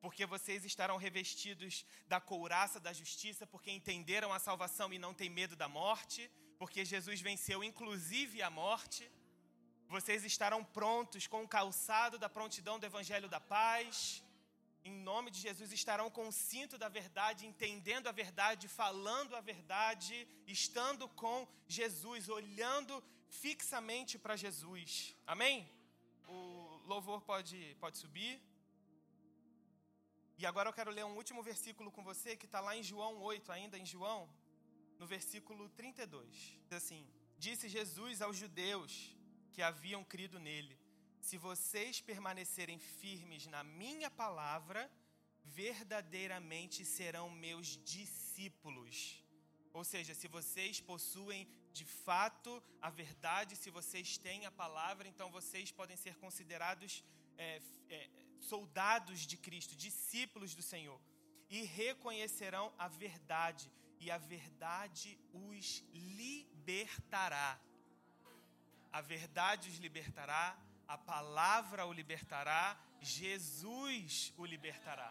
Porque 0.00 0.24
vocês 0.26 0.64
estarão 0.64 0.96
revestidos 0.96 1.86
da 2.08 2.20
couraça 2.20 2.80
da 2.80 2.92
justiça, 2.92 3.46
porque 3.46 3.70
entenderam 3.70 4.32
a 4.32 4.38
salvação 4.38 4.92
e 4.92 4.98
não 4.98 5.14
têm 5.14 5.30
medo 5.30 5.54
da 5.54 5.68
morte, 5.68 6.30
porque 6.58 6.84
Jesus 6.84 7.20
venceu 7.20 7.62
inclusive 7.62 8.42
a 8.42 8.50
morte. 8.50 9.10
Vocês 9.94 10.24
estarão 10.24 10.60
prontos 10.78 11.26
com 11.32 11.40
o 11.44 11.48
calçado 11.56 12.18
da 12.18 12.28
prontidão 12.36 12.78
do 12.78 12.86
evangelho 12.90 13.28
da 13.34 13.40
paz 13.56 13.96
em 14.90 14.94
nome 15.08 15.30
de 15.30 15.40
Jesus, 15.46 15.70
estarão 15.72 16.10
com 16.16 16.26
o 16.28 16.32
cinto 16.32 16.76
da 16.82 16.88
verdade, 16.88 17.46
entendendo 17.46 18.08
a 18.08 18.12
verdade, 18.12 18.66
falando 18.66 19.36
a 19.36 19.40
verdade, 19.40 20.14
estando 20.46 21.08
com 21.22 21.46
Jesus, 21.68 22.28
olhando 22.28 22.94
fixamente 23.28 24.18
para 24.18 24.34
Jesus. 24.44 25.14
Amém? 25.24 25.56
O 26.26 26.80
louvor 26.92 27.20
pode, 27.30 27.76
pode 27.78 27.98
subir. 27.98 28.34
E 30.36 30.44
agora 30.44 30.68
eu 30.68 30.72
quero 30.72 30.90
ler 30.90 31.04
um 31.04 31.16
último 31.22 31.42
versículo 31.42 31.92
com 31.92 32.02
você, 32.02 32.36
que 32.36 32.46
está 32.46 32.60
lá 32.60 32.76
em 32.76 32.82
João 32.82 33.14
8, 33.22 33.52
ainda 33.52 33.78
em 33.78 33.86
João, 33.86 34.28
no 34.98 35.06
versículo 35.06 35.68
32. 35.68 36.26
Diz 36.68 36.78
assim: 36.82 37.06
Disse 37.38 37.68
Jesus 37.68 38.20
aos 38.20 38.36
judeus 38.36 38.92
que 39.52 39.62
haviam 39.62 40.02
crido 40.02 40.38
nele 40.38 40.76
se 41.22 41.36
vocês 41.38 42.00
permanecerem 42.00 42.78
firmes 42.78 43.46
na 43.46 43.62
minha 43.62 44.10
palavra, 44.10 44.90
verdadeiramente 45.44 46.84
serão 46.84 47.30
meus 47.30 47.68
discípulos. 47.94 48.96
Ou 49.72 49.84
seja, 49.84 50.14
se 50.14 50.26
vocês 50.26 50.80
possuem 50.80 51.48
de 51.72 51.84
fato 51.84 52.62
a 52.80 52.90
verdade, 52.90 53.56
se 53.56 53.70
vocês 53.70 54.18
têm 54.18 54.44
a 54.46 54.50
palavra, 54.50 55.06
então 55.08 55.30
vocês 55.30 55.70
podem 55.70 55.96
ser 55.96 56.16
considerados 56.16 57.04
é, 57.38 57.62
é, 57.88 58.10
soldados 58.40 59.20
de 59.20 59.36
Cristo, 59.36 59.76
discípulos 59.76 60.54
do 60.56 60.62
Senhor. 60.72 61.00
E 61.48 61.62
reconhecerão 61.62 62.74
a 62.76 62.88
verdade, 62.88 63.70
e 64.00 64.10
a 64.10 64.18
verdade 64.18 65.18
os 65.32 65.84
libertará. 65.92 67.60
A 68.92 69.00
verdade 69.00 69.70
os 69.70 69.78
libertará 69.78 70.56
a 70.92 70.98
palavra 70.98 71.86
o 71.86 71.92
libertará, 71.92 72.76
Jesus 73.00 74.32
o 74.36 74.44
libertará. 74.44 75.10